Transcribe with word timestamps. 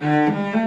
dia, 0.00 0.65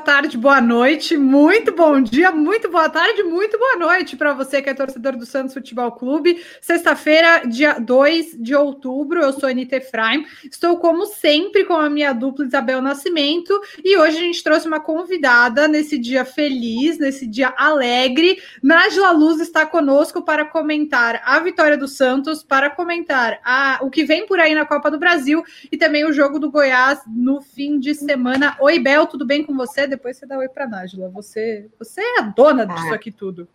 tarde, 0.00 0.38
boa 0.38 0.62
noite, 0.62 1.14
muito 1.14 1.72
bom 1.72 2.00
dia, 2.00 2.32
muito 2.32 2.70
boa 2.70 2.88
tarde, 2.88 3.22
muito 3.22 3.58
boa 3.58 3.76
noite 3.76 4.16
para 4.16 4.32
você 4.32 4.62
que 4.62 4.70
é 4.70 4.74
torcedor 4.74 5.14
do 5.14 5.26
Santos 5.26 5.52
Futebol 5.52 5.92
Clube. 5.92 6.42
Sexta-feira, 6.60 7.42
dia 7.46 7.78
2 7.78 8.38
de 8.38 8.54
outubro, 8.54 9.20
eu 9.20 9.30
sou 9.32 9.46
a 9.46 9.52
Anitta 9.52 9.76
Efraim, 9.76 10.24
estou 10.50 10.78
como 10.78 11.04
sempre 11.04 11.64
com 11.64 11.74
a 11.74 11.90
minha 11.90 12.14
dupla 12.14 12.46
Isabel 12.46 12.80
Nascimento 12.80 13.60
e 13.84 13.96
hoje 13.98 14.16
a 14.16 14.20
gente 14.20 14.42
trouxe 14.42 14.66
uma 14.66 14.80
convidada 14.80 15.68
nesse 15.68 15.98
dia 15.98 16.24
feliz, 16.24 16.98
nesse 16.98 17.26
dia 17.26 17.52
alegre. 17.58 18.40
Nájila 18.62 19.10
Luz 19.10 19.38
está 19.38 19.66
conosco 19.66 20.22
para 20.22 20.46
comentar 20.46 21.20
a 21.26 21.38
vitória 21.40 21.76
do 21.76 21.86
Santos, 21.86 22.42
para 22.42 22.70
comentar 22.70 23.38
a, 23.44 23.78
o 23.82 23.90
que 23.90 24.04
vem 24.04 24.26
por 24.26 24.40
aí 24.40 24.54
na 24.54 24.64
Copa 24.64 24.90
do 24.90 24.98
Brasil 24.98 25.44
e 25.70 25.76
também 25.76 26.06
o 26.06 26.12
jogo 26.12 26.38
do 26.38 26.50
Goiás 26.50 27.00
no 27.06 27.42
fim 27.42 27.78
de 27.78 27.94
semana. 27.94 28.56
Oi, 28.60 28.78
Bel, 28.78 29.06
tudo 29.06 29.26
bem 29.26 29.44
com 29.44 29.54
você, 29.54 29.89
depois 29.90 30.16
você 30.16 30.24
dá 30.24 30.38
oi 30.38 30.48
para 30.48 30.66
Nájila. 30.66 31.08
Você, 31.10 31.68
você 31.78 32.00
é 32.00 32.20
a 32.20 32.22
dona 32.22 32.66
disso 32.66 32.92
ah. 32.92 32.94
aqui 32.94 33.10
tudo. 33.10 33.46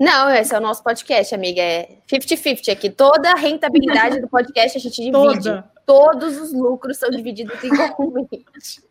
Não, 0.00 0.30
esse 0.30 0.54
é 0.54 0.58
o 0.58 0.62
nosso 0.62 0.82
podcast, 0.82 1.34
amiga. 1.34 1.60
É 1.60 1.98
50-50 2.10 2.72
aqui. 2.72 2.88
Toda 2.88 3.32
a 3.32 3.34
rentabilidade 3.34 4.18
do 4.18 4.28
podcast 4.28 4.78
a 4.78 4.80
gente 4.80 4.96
divide. 4.96 5.12
Toda. 5.12 5.70
Todos 5.84 6.40
os 6.40 6.52
lucros 6.54 6.96
são 6.96 7.10
divididos 7.10 7.62
igualmente. 7.62 8.82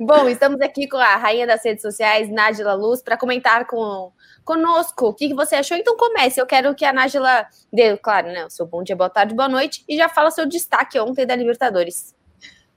Bom, 0.00 0.28
estamos 0.28 0.60
aqui 0.60 0.88
com 0.88 0.96
a 0.96 1.16
rainha 1.16 1.46
das 1.46 1.64
redes 1.64 1.82
sociais, 1.82 2.28
Nájila 2.28 2.74
Luz, 2.74 3.02
para 3.02 3.16
comentar 3.16 3.66
com, 3.66 4.10
conosco 4.44 5.08
o 5.08 5.14
que, 5.14 5.28
que 5.28 5.34
você 5.34 5.56
achou. 5.56 5.76
Então 5.76 5.96
comece. 5.96 6.40
Eu 6.40 6.46
quero 6.46 6.74
que 6.74 6.84
a 6.84 6.92
Nájila 6.92 7.46
dê, 7.72 7.96
claro, 7.98 8.28
né, 8.28 8.46
o 8.46 8.50
seu 8.50 8.66
bom 8.66 8.82
dia, 8.82 8.96
boa 8.96 9.10
tarde, 9.10 9.34
boa 9.34 9.48
noite, 9.48 9.84
e 9.88 9.96
já 9.96 10.08
fala 10.08 10.30
seu 10.30 10.46
destaque 10.46 10.98
ontem 10.98 11.26
da 11.26 11.36
Libertadores. 11.36 12.17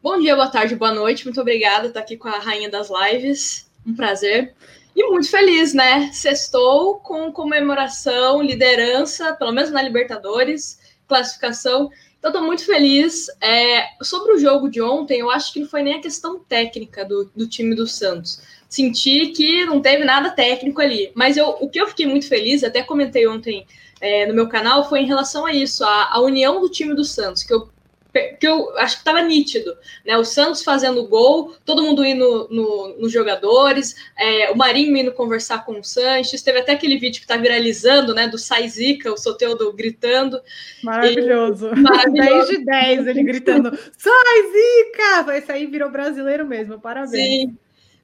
Bom 0.03 0.17
dia, 0.17 0.35
boa 0.35 0.47
tarde, 0.47 0.75
boa 0.75 0.91
noite. 0.91 1.25
Muito 1.25 1.39
obrigada 1.39 1.87
estar 1.87 1.99
aqui 1.99 2.17
com 2.17 2.27
a 2.27 2.39
rainha 2.39 2.71
das 2.71 2.89
lives. 2.89 3.69
Um 3.85 3.95
prazer. 3.95 4.55
E 4.95 5.07
muito 5.07 5.29
feliz, 5.29 5.75
né? 5.75 6.09
Sextou 6.11 6.95
com 6.95 7.31
comemoração, 7.31 8.41
liderança, 8.41 9.35
pelo 9.35 9.51
menos 9.51 9.69
na 9.69 9.79
Libertadores, 9.79 10.79
classificação. 11.07 11.91
Então, 12.17 12.31
estou 12.31 12.43
muito 12.43 12.65
feliz. 12.65 13.27
É, 13.39 13.89
sobre 14.01 14.33
o 14.33 14.39
jogo 14.39 14.69
de 14.69 14.81
ontem, 14.81 15.19
eu 15.19 15.29
acho 15.29 15.53
que 15.53 15.59
não 15.59 15.67
foi 15.67 15.83
nem 15.83 15.93
a 15.93 16.01
questão 16.01 16.39
técnica 16.39 17.05
do, 17.05 17.31
do 17.35 17.47
time 17.47 17.75
do 17.75 17.85
Santos. 17.85 18.41
Senti 18.67 19.27
que 19.27 19.65
não 19.65 19.83
teve 19.83 20.03
nada 20.03 20.31
técnico 20.31 20.81
ali. 20.81 21.11
Mas 21.13 21.37
eu, 21.37 21.47
o 21.47 21.69
que 21.69 21.79
eu 21.79 21.85
fiquei 21.85 22.07
muito 22.07 22.27
feliz, 22.27 22.63
até 22.63 22.81
comentei 22.81 23.27
ontem 23.27 23.67
é, 24.01 24.25
no 24.25 24.33
meu 24.33 24.49
canal, 24.49 24.89
foi 24.89 25.01
em 25.01 25.05
relação 25.07 25.45
a 25.45 25.53
isso, 25.53 25.83
a, 25.83 26.09
a 26.13 26.21
união 26.21 26.59
do 26.59 26.69
time 26.69 26.95
do 26.95 27.05
Santos, 27.05 27.43
que 27.43 27.53
eu 27.53 27.69
que 28.11 28.45
eu 28.45 28.77
acho 28.77 28.95
que 28.95 29.01
estava 29.01 29.21
nítido, 29.21 29.75
né? 30.05 30.17
O 30.17 30.25
Santos 30.25 30.63
fazendo 30.63 31.07
gol, 31.07 31.55
todo 31.65 31.81
mundo 31.81 32.03
indo 32.03 32.47
no, 32.51 32.95
nos 32.99 33.11
jogadores, 33.11 33.95
é, 34.17 34.51
o 34.51 34.57
Marinho 34.57 34.97
indo 34.97 35.11
conversar 35.13 35.65
com 35.65 35.79
o 35.79 35.83
Sanches, 35.83 36.41
teve 36.41 36.59
até 36.59 36.73
aquele 36.73 36.97
vídeo 36.97 37.19
que 37.19 37.25
está 37.25 37.37
viralizando, 37.37 38.13
né? 38.13 38.27
Do 38.27 38.37
Saizica, 38.37 39.11
o 39.11 39.17
Soteudo 39.17 39.71
gritando. 39.71 40.41
Maravilhoso. 40.83 41.71
E, 41.73 41.79
maravilhoso. 41.79 42.51
10 42.51 42.59
de 42.59 42.65
10, 42.65 43.07
ele 43.07 43.23
gritando, 43.23 43.77
Saizica! 43.97 45.37
Esse 45.37 45.51
aí 45.51 45.65
virou 45.65 45.89
brasileiro 45.89 46.45
mesmo, 46.45 46.79
parabéns. 46.79 47.11
Sim. 47.11 47.57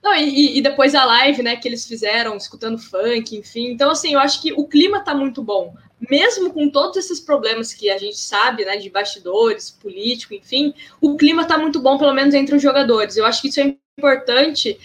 Não, 0.08 0.16
e, 0.16 0.58
e, 0.58 0.62
depois 0.62 0.96
a 0.96 1.04
live, 1.04 1.44
né, 1.44 1.58
que 1.58 1.68
eles 1.68 1.86
fizeram, 1.86 2.38
escutando 2.38 2.78
funk, 2.78 3.36
enfim. 3.36 3.72
Então, 3.72 3.92
assim, 3.92 4.14
eu 4.14 4.20
acho 4.20 4.42
que 4.42 4.54
o 4.54 4.66
clima 4.66 5.02
tá 5.02 5.14
muito 5.14 5.42
bom 5.44 5.76
mesmo 6.10 6.54
com 6.54 6.70
todos 6.70 6.96
esses 6.96 7.20
problemas 7.20 7.74
que 7.74 7.90
a 7.90 7.98
gente 7.98 8.18
sabe, 8.20 8.64
né, 8.64 8.78
de 8.78 8.88
bastidores, 8.88 9.72
político, 9.72 10.36
enfim, 10.36 10.72
o 11.02 11.18
clima 11.18 11.42
está 11.42 11.58
muito 11.58 11.80
bom, 11.80 11.98
pelo 11.98 12.14
menos 12.14 12.36
entre 12.36 12.56
os 12.56 12.62
jogadores. 12.62 13.18
Eu 13.18 13.26
acho 13.26 13.42
que 13.42 13.48
isso 13.48 13.60
é 13.60 13.76
importante, 13.98 14.78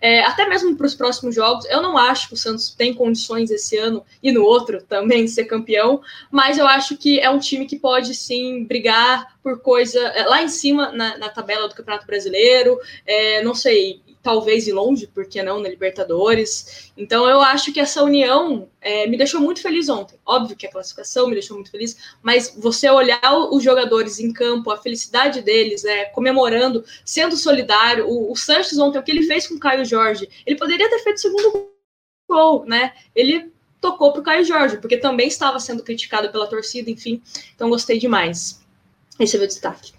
é, 0.00 0.24
até 0.24 0.48
mesmo 0.48 0.76
para 0.76 0.86
os 0.86 0.94
próximos 0.94 1.34
jogos. 1.36 1.64
Eu 1.66 1.80
não 1.80 1.96
acho 1.96 2.28
que 2.28 2.34
o 2.34 2.36
Santos 2.36 2.74
tem 2.74 2.92
condições 2.92 3.48
esse 3.48 3.76
ano 3.76 4.04
e 4.20 4.32
no 4.32 4.42
outro 4.42 4.82
também 4.82 5.24
de 5.24 5.30
ser 5.30 5.44
campeão, 5.44 6.02
mas 6.32 6.58
eu 6.58 6.66
acho 6.66 6.96
que 6.96 7.20
é 7.20 7.30
um 7.30 7.38
time 7.38 7.66
que 7.66 7.78
pode 7.78 8.12
sim 8.12 8.64
brigar 8.64 9.38
por 9.40 9.60
coisa 9.60 10.00
é, 10.00 10.24
lá 10.24 10.42
em 10.42 10.48
cima 10.48 10.90
na, 10.90 11.16
na 11.16 11.28
tabela 11.28 11.68
do 11.68 11.76
Campeonato 11.76 12.06
Brasileiro. 12.06 12.76
É, 13.06 13.40
não 13.44 13.54
sei, 13.54 14.02
talvez 14.26 14.66
ir 14.66 14.72
longe, 14.72 15.06
porque 15.06 15.40
não 15.40 15.60
na 15.60 15.68
Libertadores. 15.68 16.90
Então 16.96 17.28
eu 17.28 17.40
acho 17.40 17.72
que 17.72 17.78
essa 17.78 18.02
união 18.02 18.68
é, 18.80 19.06
me 19.06 19.16
deixou 19.16 19.40
muito 19.40 19.62
feliz 19.62 19.88
ontem. 19.88 20.18
Óbvio 20.26 20.56
que 20.56 20.66
a 20.66 20.70
classificação 20.72 21.28
me 21.28 21.34
deixou 21.34 21.56
muito 21.56 21.70
feliz, 21.70 21.96
mas 22.20 22.52
você 22.58 22.90
olhar 22.90 23.20
os 23.52 23.62
jogadores 23.62 24.18
em 24.18 24.32
campo, 24.32 24.72
a 24.72 24.76
felicidade 24.76 25.42
deles, 25.42 25.84
é, 25.84 26.06
comemorando, 26.06 26.84
sendo 27.04 27.36
solidário. 27.36 28.08
O, 28.08 28.32
o 28.32 28.34
Sanches 28.34 28.76
ontem, 28.78 28.98
o 28.98 29.02
que 29.04 29.12
ele 29.12 29.22
fez 29.22 29.46
com 29.46 29.54
o 29.54 29.60
Caio 29.60 29.84
Jorge, 29.84 30.28
ele 30.44 30.56
poderia 30.56 30.90
ter 30.90 30.98
feito 30.98 31.18
o 31.18 31.20
segundo 31.20 31.70
gol, 32.28 32.64
né? 32.66 32.94
Ele 33.14 33.52
tocou 33.80 34.10
para 34.10 34.22
o 34.22 34.24
Caio 34.24 34.44
Jorge, 34.44 34.78
porque 34.78 34.96
também 34.96 35.28
estava 35.28 35.60
sendo 35.60 35.84
criticado 35.84 36.32
pela 36.32 36.48
torcida, 36.48 36.90
enfim. 36.90 37.22
Então 37.54 37.70
gostei 37.70 37.96
demais. 37.96 38.60
Esse 39.20 39.36
é 39.36 39.38
o 39.38 39.40
meu 39.42 39.46
destaque. 39.46 39.95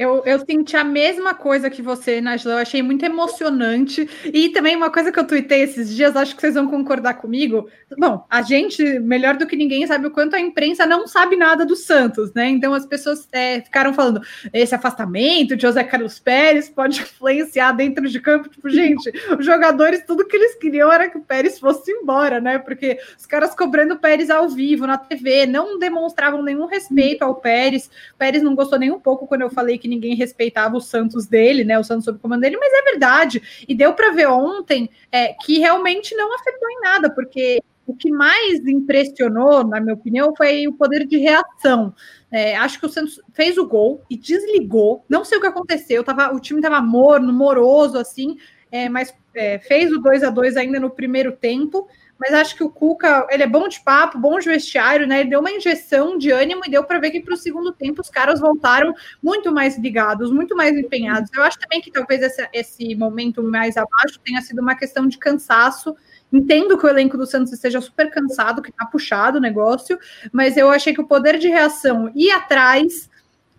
Eu, 0.00 0.22
eu 0.24 0.38
senti 0.46 0.78
a 0.78 0.82
mesma 0.82 1.34
coisa 1.34 1.68
que 1.68 1.82
você, 1.82 2.22
Najla. 2.22 2.52
Eu 2.52 2.58
achei 2.58 2.82
muito 2.82 3.04
emocionante. 3.04 4.08
E 4.32 4.48
também 4.48 4.74
uma 4.74 4.90
coisa 4.90 5.12
que 5.12 5.18
eu 5.18 5.26
tuitei 5.26 5.60
esses 5.60 5.94
dias, 5.94 6.16
acho 6.16 6.34
que 6.34 6.40
vocês 6.40 6.54
vão 6.54 6.68
concordar 6.68 7.18
comigo. 7.18 7.68
Bom, 7.98 8.24
a 8.30 8.40
gente, 8.40 8.82
melhor 8.98 9.36
do 9.36 9.46
que 9.46 9.54
ninguém, 9.54 9.86
sabe 9.86 10.06
o 10.06 10.10
quanto 10.10 10.34
a 10.34 10.40
imprensa 10.40 10.86
não 10.86 11.06
sabe 11.06 11.36
nada 11.36 11.66
do 11.66 11.76
Santos, 11.76 12.32
né? 12.32 12.48
Então 12.48 12.72
as 12.72 12.86
pessoas 12.86 13.28
é, 13.30 13.60
ficaram 13.60 13.92
falando: 13.92 14.22
esse 14.54 14.74
afastamento 14.74 15.54
de 15.54 15.60
José 15.60 15.84
Carlos 15.84 16.18
Pérez 16.18 16.70
pode 16.70 16.96
influenciar 17.02 17.72
dentro 17.72 18.08
de 18.08 18.20
campo. 18.20 18.48
Tipo, 18.48 18.70
gente, 18.70 19.12
os 19.38 19.44
jogadores, 19.44 20.02
tudo 20.06 20.26
que 20.26 20.34
eles 20.34 20.54
queriam 20.54 20.90
era 20.90 21.10
que 21.10 21.18
o 21.18 21.22
Pérez 21.22 21.58
fosse 21.58 21.92
embora, 21.92 22.40
né? 22.40 22.58
Porque 22.58 22.98
os 23.18 23.26
caras 23.26 23.54
cobrando 23.54 23.92
o 23.92 23.98
Pérez 23.98 24.30
ao 24.30 24.48
vivo, 24.48 24.86
na 24.86 24.96
TV, 24.96 25.44
não 25.44 25.78
demonstravam 25.78 26.42
nenhum 26.42 26.64
respeito 26.64 27.20
ao 27.20 27.34
Pérez. 27.34 27.90
O 28.14 28.16
Pérez 28.16 28.42
não 28.42 28.54
gostou 28.54 28.78
nem 28.78 28.90
um 28.90 28.98
pouco 28.98 29.19
quando 29.26 29.42
eu 29.42 29.50
falei 29.50 29.78
que 29.78 29.88
ninguém 29.88 30.14
respeitava 30.14 30.76
o 30.76 30.80
Santos 30.80 31.26
dele, 31.26 31.64
né? 31.64 31.78
O 31.78 31.84
Santos 31.84 32.04
sob 32.04 32.18
comando 32.18 32.42
dele, 32.42 32.56
mas 32.56 32.72
é 32.72 32.90
verdade. 32.90 33.64
E 33.68 33.74
deu 33.74 33.92
para 33.94 34.12
ver 34.12 34.28
ontem 34.28 34.90
é, 35.10 35.34
que 35.34 35.58
realmente 35.58 36.14
não 36.14 36.34
afetou 36.34 36.68
em 36.70 36.80
nada, 36.80 37.10
porque 37.10 37.62
o 37.86 37.94
que 37.94 38.10
mais 38.10 38.64
impressionou, 38.66 39.64
na 39.64 39.80
minha 39.80 39.94
opinião, 39.94 40.34
foi 40.36 40.66
o 40.68 40.72
poder 40.72 41.06
de 41.06 41.16
reação. 41.18 41.92
É, 42.30 42.56
acho 42.56 42.78
que 42.78 42.86
o 42.86 42.88
Santos 42.88 43.20
fez 43.32 43.58
o 43.58 43.66
gol 43.66 44.02
e 44.08 44.16
desligou. 44.16 45.04
Não 45.08 45.24
sei 45.24 45.38
o 45.38 45.40
que 45.40 45.46
aconteceu. 45.48 46.04
Tava, 46.04 46.32
o 46.32 46.38
time 46.38 46.60
estava 46.60 46.80
morno, 46.80 47.32
moroso, 47.32 47.98
assim, 47.98 48.36
é, 48.70 48.88
mas 48.88 49.12
é, 49.34 49.58
fez 49.58 49.92
o 49.92 49.98
2 49.98 50.22
a 50.22 50.30
2 50.30 50.56
ainda 50.56 50.78
no 50.78 50.90
primeiro 50.90 51.32
tempo 51.32 51.88
mas 52.20 52.34
acho 52.34 52.54
que 52.54 52.62
o 52.62 52.68
Cuca, 52.68 53.26
ele 53.30 53.42
é 53.42 53.46
bom 53.46 53.66
de 53.66 53.80
papo, 53.80 54.18
bom 54.18 54.38
de 54.38 54.46
vestiário, 54.46 55.06
né? 55.06 55.20
Ele 55.20 55.30
deu 55.30 55.40
uma 55.40 55.50
injeção 55.50 56.18
de 56.18 56.30
ânimo 56.30 56.60
e 56.66 56.70
deu 56.70 56.84
para 56.84 56.98
ver 56.98 57.10
que 57.10 57.20
para 57.20 57.32
o 57.32 57.36
segundo 57.36 57.72
tempo 57.72 58.02
os 58.02 58.10
caras 58.10 58.38
voltaram 58.38 58.94
muito 59.22 59.50
mais 59.50 59.78
ligados, 59.78 60.30
muito 60.30 60.54
mais 60.54 60.76
empenhados. 60.76 61.30
Eu 61.34 61.42
acho 61.42 61.58
também 61.58 61.80
que 61.80 61.90
talvez 61.90 62.20
esse, 62.20 62.46
esse 62.52 62.94
momento 62.94 63.42
mais 63.42 63.78
abaixo 63.78 64.20
tenha 64.22 64.42
sido 64.42 64.60
uma 64.60 64.74
questão 64.74 65.08
de 65.08 65.16
cansaço. 65.16 65.96
Entendo 66.32 66.78
que 66.78 66.86
o 66.86 66.88
elenco 66.88 67.16
do 67.16 67.26
Santos 67.26 67.52
esteja 67.52 67.80
super 67.80 68.10
cansado, 68.10 68.62
que 68.62 68.70
tá 68.70 68.84
puxado 68.84 69.38
o 69.38 69.40
negócio, 69.40 69.98
mas 70.30 70.56
eu 70.56 70.70
achei 70.70 70.94
que 70.94 71.00
o 71.00 71.06
poder 71.06 71.38
de 71.38 71.48
reação 71.48 72.12
e 72.14 72.30
atrás 72.30 73.09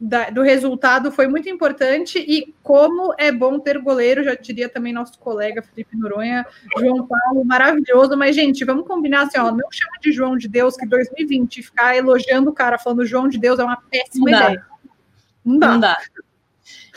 da, 0.01 0.31
do 0.31 0.41
resultado 0.41 1.11
foi 1.11 1.27
muito 1.27 1.47
importante 1.47 2.17
e 2.17 2.55
como 2.63 3.13
é 3.19 3.31
bom 3.31 3.59
ter 3.59 3.77
goleiro, 3.77 4.23
já 4.23 4.33
diria 4.33 4.67
também 4.67 4.91
nosso 4.91 5.19
colega 5.19 5.61
Felipe 5.61 5.95
Noronha, 5.95 6.43
João 6.79 7.05
Paulo, 7.05 7.45
maravilhoso, 7.45 8.17
mas 8.17 8.35
gente, 8.35 8.65
vamos 8.65 8.87
combinar 8.87 9.27
assim, 9.27 9.37
ó, 9.37 9.51
não 9.51 9.71
chama 9.71 9.99
de 10.01 10.11
João 10.11 10.35
de 10.35 10.47
Deus 10.47 10.75
que 10.75 10.87
2020 10.87 11.61
ficar 11.61 11.95
elogiando 11.95 12.49
o 12.49 12.53
cara 12.53 12.79
falando 12.79 13.05
João 13.05 13.27
de 13.27 13.37
Deus 13.37 13.59
é 13.59 13.63
uma 13.63 13.77
péssima 13.77 14.31
não 14.31 14.37
ideia. 14.37 14.65
Não 15.45 15.59
dá. 15.59 15.67
Não 15.67 15.79
dá. 15.79 15.97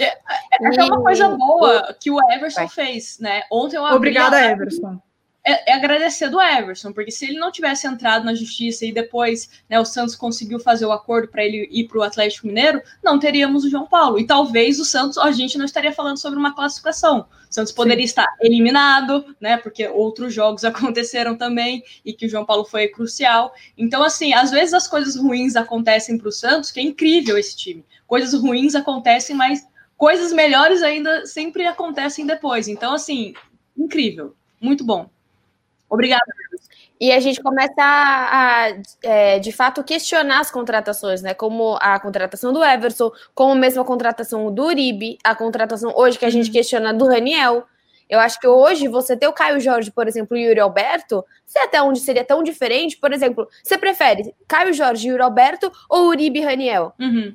É, 0.01 0.05
é, 0.05 0.17
é 0.61 0.85
uma 0.85 1.03
coisa 1.03 1.29
boa 1.29 1.95
que 2.01 2.11
o 2.11 2.19
Everson 2.33 2.69
fez, 2.69 3.19
né? 3.21 3.43
Ontem 3.53 3.77
eu 3.77 3.85
Obrigada, 3.85 4.43
Everson 4.43 4.99
é, 5.47 5.73
é, 5.73 5.75
agradecer 5.75 6.31
do 6.31 6.41
Everson, 6.41 6.91
porque 6.91 7.11
se 7.11 7.27
ele 7.27 7.39
não 7.39 7.53
tivesse 7.53 7.87
entrado 7.87 8.25
na 8.25 8.35
justiça 8.35 8.87
e 8.87 8.93
depois 8.93 9.51
né, 9.69 9.79
o 9.79 9.85
Santos 9.85 10.17
conseguiu 10.17 10.59
fazer 10.59 10.87
o 10.87 10.93
acordo 10.93 11.29
para 11.29 11.45
ele 11.45 11.69
ir 11.71 11.87
para 11.87 11.99
o 11.99 12.03
Atlético 12.03 12.47
Mineiro, 12.47 12.81
não 13.03 13.19
teríamos 13.19 13.63
o 13.63 13.69
João 13.69 13.87
Paulo. 13.87 14.19
E 14.19 14.27
talvez 14.27 14.81
o 14.81 14.87
Santos, 14.87 15.19
a 15.19 15.31
gente 15.33 15.59
não 15.59 15.67
estaria 15.67 15.93
falando 15.93 16.17
sobre 16.17 16.39
uma 16.39 16.55
classificação. 16.55 17.27
O 17.51 17.55
Santos 17.55 17.73
poderia 17.73 18.07
Sim. 18.07 18.09
estar 18.09 18.27
eliminado, 18.41 19.37
né? 19.39 19.59
Porque 19.59 19.87
outros 19.87 20.33
jogos 20.33 20.65
aconteceram 20.65 21.37
também 21.37 21.85
e 22.03 22.15
que 22.15 22.25
o 22.25 22.29
João 22.29 22.47
Paulo 22.47 22.65
foi 22.65 22.89
crucial. 22.89 23.53
Então, 23.77 24.03
assim, 24.03 24.33
às 24.33 24.51
vezes 24.51 24.73
as 24.73 24.89
coisas 24.89 25.15
ruins 25.15 25.57
acontecem 25.57 26.17
para 26.17 26.29
o 26.29 26.33
Santos, 26.33 26.71
que 26.71 26.81
é 26.81 26.83
incrível 26.83 27.37
esse 27.37 27.55
time. 27.55 27.85
Coisas 28.07 28.33
ruins 28.33 28.75
acontecem, 28.75 29.37
mas 29.37 29.67
coisas 29.95 30.33
melhores 30.33 30.83
ainda 30.83 31.27
sempre 31.27 31.67
acontecem 31.67 32.25
depois. 32.25 32.67
Então, 32.67 32.95
assim, 32.95 33.35
incrível, 33.77 34.35
muito 34.59 34.83
bom. 34.83 35.14
Obrigada. 35.89 36.25
E 37.01 37.13
a 37.13 37.21
gente 37.21 37.43
começa 37.43 37.75
a, 37.79 38.67
a 38.67 38.73
é, 39.03 39.39
de 39.39 39.53
fato, 39.53 39.83
questionar 39.83 40.41
as 40.41 40.51
contratações, 40.51 41.23
né? 41.23 41.35
Como 41.35 41.77
a 41.81 41.99
contratação 41.99 42.53
do 42.53 42.65
Everson, 42.65 43.11
como 43.35 43.55
mesmo 43.55 43.83
a 43.83 43.85
contratação 43.85 44.53
do 44.53 44.65
Uribe, 44.65 45.19
a 45.23 45.35
contratação 45.35 45.93
hoje 45.95 46.19
que 46.19 46.25
a 46.25 46.31
gente 46.31 46.47
uhum. 46.47 46.53
questiona 46.53 46.95
do 46.95 47.07
Raniel. 47.07 47.65
Eu 48.09 48.21
acho 48.21 48.39
que 48.39 48.47
hoje 48.47 48.87
você 48.87 49.17
ter 49.17 49.27
o 49.27 49.33
Caio 49.33 49.59
Jorge, 49.59 49.91
por 49.91 50.07
exemplo, 50.07 50.37
e 50.37 50.45
o 50.45 50.49
Yuri 50.49 50.61
Alberto, 50.61 51.25
sei 51.47 51.63
até 51.63 51.83
onde 51.83 52.01
seria 52.01 52.25
tão 52.25 52.43
diferente. 52.43 52.97
Por 52.99 53.13
exemplo, 53.13 53.49
você 53.63 53.79
prefere 53.79 54.35
Caio 54.47 54.73
Jorge 54.73 55.09
e 55.09 55.11
Yuri 55.11 55.23
Alberto 55.23 55.73
ou 55.89 56.09
Uribe 56.09 56.39
e 56.39 56.43
Raniel? 56.43 56.93
Uhum 57.01 57.35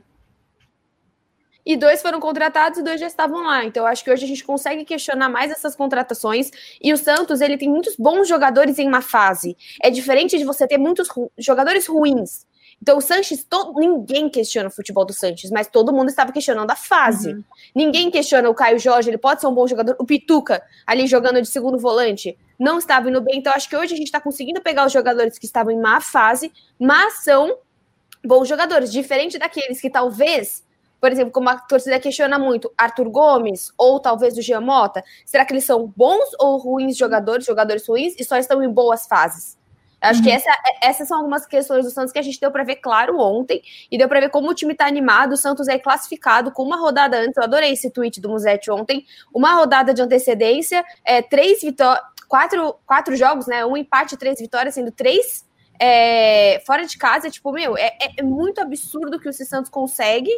e 1.69 1.77
dois 1.77 2.01
foram 2.01 2.19
contratados 2.19 2.80
e 2.80 2.83
dois 2.83 3.00
já 3.00 3.06
estavam 3.06 3.44
lá. 3.44 3.63
Então, 3.63 3.86
acho 3.86 4.04
que 4.04 4.10
hoje 4.10 4.25
a 4.25 4.27
gente 4.27 4.44
consegue 4.44 4.83
questionar 4.83 5.30
mais 5.30 5.51
essas 5.51 5.75
contratações. 5.75 6.50
E 6.81 6.92
o 6.92 6.98
Santos, 6.98 7.42
ele 7.42 7.60
tem 7.60 7.69
muitos 7.69 7.95
bons 7.95 8.27
jogadores 8.27 8.80
em 8.80 8.88
uma 8.88 9.01
fase. 9.01 9.56
É 9.80 9.92
diferente 9.92 10.36
de 10.36 10.44
você 10.44 10.68
ter 10.68 10.80
muitos 10.80 11.07
ru 11.10 11.31
jogadores 11.38 11.86
ruins. 11.86 12.48
Então, 12.81 12.98
o 12.98 13.01
Sanches, 13.01 13.45
todo, 13.48 13.80
ninguém 13.80 14.27
questiona 14.30 14.68
o 14.69 14.71
futebol 14.71 15.06
do 15.06 15.13
Sanches, 15.13 15.51
mas 15.51 15.68
todo 15.68 15.94
mundo 15.94 16.10
estava 16.10 16.31
questionando 16.31 16.71
a 16.71 16.75
fase. 16.75 17.33
Uhum. 17.33 17.44
Ninguém 17.75 18.10
questiona 18.10 18.50
o 18.50 18.56
Caio 18.56 18.80
Jorge, 18.80 19.12
ele 19.12 19.19
pode 19.19 19.39
ser 19.39 19.45
um 19.45 19.54
bom 19.54 19.68
jogador. 19.68 19.95
O 20.00 20.06
Pituca, 20.06 20.63
ali 20.88 21.06
jogando 21.06 21.39
de 21.39 21.48
segundo 21.48 21.77
volante, 21.77 22.36
não 22.57 22.80
estava 22.80 23.12
indo 23.12 23.21
bem. 23.21 23.38
Então, 23.38 23.54
acho 23.54 23.69
que 23.69 23.77
hoje 23.77 23.94
a 23.94 23.98
gente 23.98 24.07
está 24.07 24.19
conseguindo 24.19 24.60
pegar 24.60 24.88
os 24.88 24.92
jogadores 24.92 25.38
que 25.38 25.45
estavam 25.45 25.71
em 25.71 25.80
má 25.80 26.01
fase, 26.01 26.51
mas 26.80 27.24
são 27.24 27.60
bons 28.25 28.48
jogadores. 28.48 28.92
Diferente 28.92 29.38
daqueles 29.38 29.80
que 29.80 29.89
talvez 29.92 30.68
por 31.00 31.12
exemplo, 31.12 31.31
como 31.31 31.50
a 31.50 31.57
torcida 31.57 32.00
questiona 32.00 32.38
muito, 32.38 32.72
Arthur 32.78 33.10
Gomes 33.10 33.72
ou 33.78 34.00
talvez 34.00 34.38
o 34.38 34.42
Giamota, 34.42 35.04
será 35.25 35.46
que 35.46 35.54
eles 35.54 35.63
são 35.63 35.92
bons 35.96 36.30
ou 36.40 36.57
ruins 36.57 36.98
jogadores, 36.98 37.46
jogadores 37.46 37.88
ruins 37.88 38.16
e 38.19 38.24
só 38.24 38.38
estão 38.38 38.63
em 38.63 38.69
boas 38.69 39.07
fases? 39.07 39.57
Acho 40.01 40.19
uhum. 40.19 40.25
que 40.25 40.31
essa, 40.31 40.50
essas 40.81 41.07
são 41.07 41.18
algumas 41.18 41.46
questões 41.46 41.84
do 41.84 41.92
Santos 41.92 42.13
que 42.13 42.19
a 42.19 42.22
gente 42.22 42.40
deu 42.40 42.51
para 42.51 42.63
ver 42.63 42.78
claro 42.78 43.19
ontem 43.19 43.62
e 43.92 43.98
deu 43.98 44.07
para 44.07 44.22
ver 44.22 44.30
como 44.30 44.50
o 44.50 44.54
time 44.54 44.72
está 44.72 44.88
animado. 44.88 45.34
O 45.34 45.38
Santos 45.38 45.68
é 45.68 45.78
classificado 45.78 46.51
com 46.51 46.63
uma 46.63 46.78
rodada 46.78 47.18
antes. 47.18 47.36
Eu 47.36 47.44
adorei 47.44 47.74
esse 47.74 47.92
tweet 47.92 48.22
do 48.22 48.30
Musetti 48.30 48.72
ontem. 48.72 49.06
Uma 49.34 49.56
rodada 49.56 49.94
de 49.94 50.02
antecedência, 50.02 50.86
é, 51.04 51.22
três 51.22 51.62
vitórias, 51.62 52.02
quatro, 52.30 52.75
quatro 52.86 53.16
jogos, 53.16 53.45
né? 53.48 53.66
Um 53.66 53.75
empate, 53.75 54.16
três 54.16 54.40
vitórias, 54.40 54.75
sendo 54.75 54.92
três 54.92 55.45
é, 55.78 56.62
fora 56.66 56.86
de 56.86 56.98
casa. 56.98 57.30
Tipo, 57.30 57.52
meu, 57.52 57.75
é, 57.75 57.98
é 58.18 58.24
muito 58.24 58.62
absurdo 58.62 59.19
que 59.19 59.28
o 59.28 59.34
Santos 59.34 59.69
consegue 59.69 60.31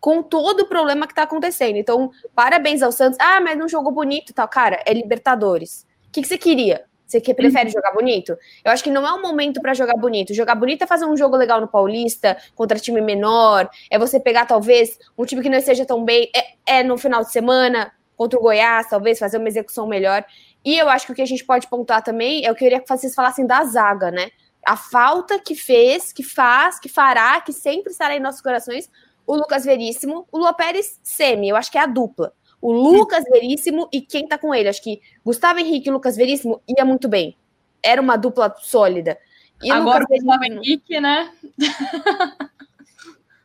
com 0.00 0.22
todo 0.22 0.60
o 0.60 0.66
problema 0.66 1.06
que 1.06 1.12
está 1.12 1.22
acontecendo. 1.22 1.76
Então, 1.76 2.10
parabéns 2.34 2.82
ao 2.82 2.92
Santos. 2.92 3.18
Ah, 3.20 3.40
mas 3.40 3.58
não 3.58 3.68
jogou 3.68 3.92
bonito 3.92 4.30
e 4.30 4.32
tal. 4.32 4.48
Cara, 4.48 4.82
é 4.86 4.92
Libertadores. 4.92 5.86
O 6.08 6.12
que, 6.12 6.22
que 6.22 6.28
você 6.28 6.38
queria? 6.38 6.84
Você 7.06 7.20
que 7.20 7.32
prefere 7.32 7.70
jogar 7.70 7.92
bonito? 7.92 8.36
Eu 8.64 8.72
acho 8.72 8.82
que 8.82 8.90
não 8.90 9.06
é 9.06 9.12
um 9.12 9.22
momento 9.22 9.60
para 9.60 9.72
jogar 9.74 9.94
bonito. 9.94 10.34
Jogar 10.34 10.56
bonito 10.56 10.82
é 10.82 10.86
fazer 10.86 11.04
um 11.04 11.16
jogo 11.16 11.36
legal 11.36 11.60
no 11.60 11.68
Paulista, 11.68 12.36
contra 12.54 12.78
time 12.78 13.00
menor. 13.00 13.70
É 13.88 13.98
você 13.98 14.18
pegar, 14.18 14.44
talvez, 14.44 14.98
um 15.16 15.24
time 15.24 15.40
que 15.40 15.48
não 15.48 15.58
esteja 15.58 15.86
tão 15.86 16.04
bem. 16.04 16.28
É, 16.34 16.78
é 16.78 16.82
no 16.82 16.98
final 16.98 17.22
de 17.22 17.30
semana, 17.30 17.92
contra 18.16 18.38
o 18.38 18.42
Goiás, 18.42 18.88
talvez, 18.88 19.18
fazer 19.20 19.38
uma 19.38 19.46
execução 19.46 19.86
melhor. 19.86 20.24
E 20.64 20.76
eu 20.76 20.88
acho 20.88 21.06
que 21.06 21.12
o 21.12 21.14
que 21.14 21.22
a 21.22 21.26
gente 21.26 21.44
pode 21.44 21.68
pontuar 21.68 22.02
também 22.02 22.44
é 22.44 22.50
o 22.50 22.54
que 22.54 22.64
eu 22.64 22.68
queria 22.68 22.80
que 22.80 22.88
vocês 22.88 23.14
falassem 23.14 23.46
da 23.46 23.62
zaga, 23.64 24.10
né? 24.10 24.30
A 24.66 24.76
falta 24.76 25.38
que 25.38 25.54
fez, 25.54 26.12
que 26.12 26.24
faz, 26.24 26.80
que 26.80 26.88
fará, 26.88 27.40
que 27.40 27.52
sempre 27.52 27.92
estará 27.92 28.16
em 28.16 28.20
nossos 28.20 28.40
corações 28.40 28.90
o 29.26 29.34
Lucas 29.34 29.64
Veríssimo, 29.64 30.26
o 30.30 30.38
Lua 30.38 30.54
Pérez 30.54 31.00
semi, 31.02 31.48
eu 31.48 31.56
acho 31.56 31.70
que 31.70 31.78
é 31.78 31.82
a 31.82 31.86
dupla. 31.86 32.32
O 32.60 32.72
Lucas 32.72 33.24
Veríssimo 33.30 33.88
e 33.92 34.00
quem 34.00 34.26
tá 34.26 34.38
com 34.38 34.54
ele. 34.54 34.68
Acho 34.68 34.82
que 34.82 35.00
Gustavo 35.24 35.58
Henrique 35.58 35.88
e 35.88 35.92
Lucas 35.92 36.16
Veríssimo 36.16 36.62
ia 36.66 36.84
muito 36.84 37.08
bem. 37.08 37.36
Era 37.82 38.00
uma 38.00 38.16
dupla 38.16 38.54
sólida. 38.58 39.18
E 39.62 39.70
Agora 39.70 40.04
o 40.04 40.06
Gustavo 40.06 40.44
Henrique, 40.44 40.98
né? 41.00 41.30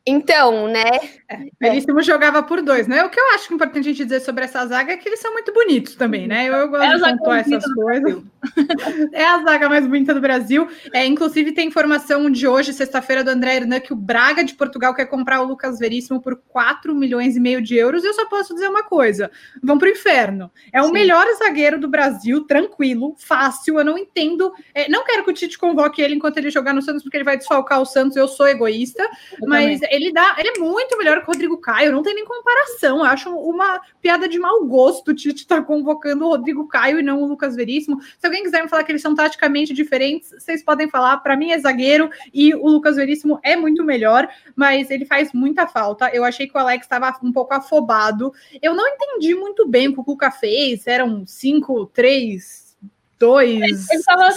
Então, 0.05 0.67
né? 0.67 0.89
É, 1.29 1.45
Veríssimo 1.59 2.01
jogava 2.01 2.41
por 2.41 2.59
dois, 2.63 2.87
né? 2.87 3.03
O 3.03 3.09
que 3.09 3.19
eu 3.19 3.35
acho 3.35 3.53
importante 3.53 3.87
a 3.87 3.91
gente 3.91 4.03
dizer 4.03 4.19
sobre 4.21 4.45
essa 4.45 4.65
zaga 4.65 4.93
é 4.93 4.97
que 4.97 5.07
eles 5.07 5.19
são 5.19 5.31
muito 5.31 5.53
bonitos 5.53 5.95
também, 5.95 6.27
né? 6.27 6.49
Eu, 6.49 6.53
eu 6.55 6.69
gosto 6.69 6.85
é 6.85 6.95
de 6.95 7.17
pontuar 7.17 7.39
essas 7.39 7.73
coisas. 7.73 8.23
é 9.13 9.23
a 9.23 9.43
zaga 9.43 9.69
mais 9.69 9.85
bonita 9.85 10.11
do 10.11 10.19
Brasil. 10.19 10.67
É, 10.91 11.05
inclusive, 11.05 11.51
tem 11.51 11.67
informação 11.67 12.31
de 12.31 12.47
hoje, 12.47 12.73
sexta-feira, 12.73 13.23
do 13.23 13.29
André 13.29 13.57
Hernan, 13.57 13.79
que 13.79 13.93
o 13.93 13.95
Braga 13.95 14.43
de 14.43 14.55
Portugal 14.55 14.95
quer 14.95 15.05
comprar 15.05 15.39
o 15.39 15.45
Lucas 15.45 15.77
Veríssimo 15.77 16.19
por 16.19 16.35
4 16.47 16.95
milhões 16.95 17.37
e 17.37 17.39
meio 17.39 17.61
de 17.61 17.75
euros. 17.75 18.03
E 18.03 18.07
eu 18.07 18.13
só 18.15 18.25
posso 18.25 18.55
dizer 18.55 18.69
uma 18.69 18.81
coisa: 18.81 19.29
vão 19.61 19.77
para 19.77 19.87
o 19.87 19.91
inferno. 19.91 20.51
É 20.73 20.81
o 20.81 20.85
Sim. 20.85 20.93
melhor 20.93 21.27
zagueiro 21.37 21.79
do 21.79 21.87
Brasil, 21.87 22.43
tranquilo, 22.45 23.15
fácil. 23.19 23.77
Eu 23.77 23.85
não 23.85 23.99
entendo. 23.99 24.51
É, 24.73 24.89
não 24.89 25.05
quero 25.05 25.23
que 25.23 25.29
o 25.29 25.33
Tite 25.33 25.59
convoque 25.59 26.01
ele 26.01 26.15
enquanto 26.15 26.37
ele 26.37 26.49
jogar 26.49 26.73
no 26.73 26.81
Santos, 26.81 27.03
porque 27.03 27.17
ele 27.17 27.23
vai 27.23 27.37
desfalcar 27.37 27.79
o 27.79 27.85
Santos. 27.85 28.17
Eu 28.17 28.27
sou 28.27 28.47
egoísta, 28.47 29.03
eu 29.39 29.47
mas. 29.47 29.79
Também 29.79 29.90
ele 29.91 30.13
dá, 30.13 30.37
ele 30.39 30.53
é 30.55 30.59
muito 30.59 30.97
melhor 30.97 31.17
que 31.17 31.29
o 31.29 31.33
Rodrigo 31.33 31.57
Caio, 31.57 31.91
não 31.91 32.01
tem 32.01 32.15
nem 32.15 32.23
comparação. 32.23 32.99
Eu 32.99 33.03
acho 33.03 33.29
uma 33.29 33.81
piada 34.01 34.27
de 34.27 34.39
mau 34.39 34.65
gosto 34.65 35.11
o 35.11 35.13
Tite 35.13 35.41
estar 35.41 35.57
tá 35.57 35.61
convocando 35.61 36.25
o 36.25 36.29
Rodrigo 36.29 36.65
Caio 36.65 36.99
e 36.99 37.03
não 37.03 37.21
o 37.21 37.25
Lucas 37.25 37.57
Veríssimo. 37.57 38.01
Se 38.01 38.25
alguém 38.25 38.41
quiser 38.41 38.63
me 38.63 38.69
falar 38.69 38.85
que 38.85 38.91
eles 38.93 39.01
são 39.01 39.13
taticamente 39.13 39.73
diferentes, 39.73 40.29
vocês 40.29 40.63
podem 40.63 40.89
falar. 40.89 41.17
Para 41.17 41.35
mim 41.35 41.51
é 41.51 41.59
zagueiro 41.59 42.09
e 42.33 42.55
o 42.55 42.69
Lucas 42.69 42.95
Veríssimo 42.95 43.37
é 43.43 43.57
muito 43.57 43.83
melhor, 43.83 44.29
mas 44.55 44.89
ele 44.89 45.05
faz 45.05 45.33
muita 45.33 45.67
falta. 45.67 46.09
Eu 46.13 46.23
achei 46.23 46.47
que 46.47 46.55
o 46.55 46.59
Alex 46.59 46.85
estava 46.85 47.13
um 47.21 47.33
pouco 47.33 47.53
afobado. 47.53 48.33
Eu 48.61 48.73
não 48.73 48.87
entendi 48.87 49.35
muito 49.35 49.67
bem 49.67 49.89
o 49.89 49.93
que 49.93 49.99
o 49.99 50.05
Cuca 50.05 50.31
fez. 50.31 50.87
Eram 50.87 51.27
5, 51.27 51.87
3, 51.87 52.77
2, 53.19 53.87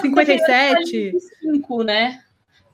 57. 0.01 1.15
5, 1.41 1.83
né? 1.85 2.24